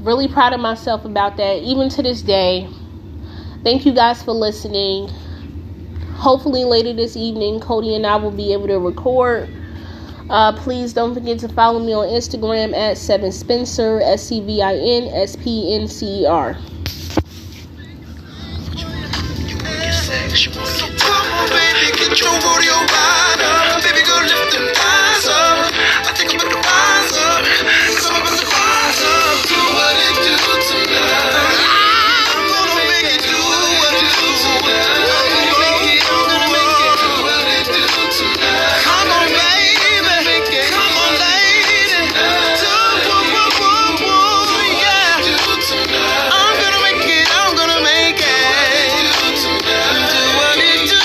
really 0.00 0.28
proud 0.28 0.52
of 0.52 0.60
myself 0.60 1.04
about 1.04 1.36
that, 1.38 1.62
even 1.62 1.88
to 1.90 2.02
this 2.02 2.22
day. 2.22 2.68
Thank 3.62 3.84
you 3.84 3.92
guys 3.92 4.22
for 4.22 4.32
listening. 4.32 5.08
Hopefully 6.14 6.64
later 6.64 6.92
this 6.92 7.16
evening, 7.16 7.60
Cody 7.60 7.94
and 7.94 8.06
I 8.06 8.16
will 8.16 8.30
be 8.30 8.52
able 8.52 8.66
to 8.68 8.78
record. 8.78 9.48
Uh, 10.30 10.52
please 10.52 10.92
don't 10.92 11.12
forget 11.12 11.40
to 11.40 11.48
follow 11.48 11.80
me 11.80 11.92
on 11.92 12.06
Instagram 12.06 12.72
at 12.72 12.96
Sevin 12.96 13.32
Spencer 13.32 14.00
S 14.00 14.28
C 14.28 14.40
V 14.40 14.62
I 14.62 14.74
N 14.74 15.08
S 15.12 15.34
P 15.34 15.74
N 15.74 15.88
C 15.88 16.22
E 16.22 16.26
R. 16.26 16.56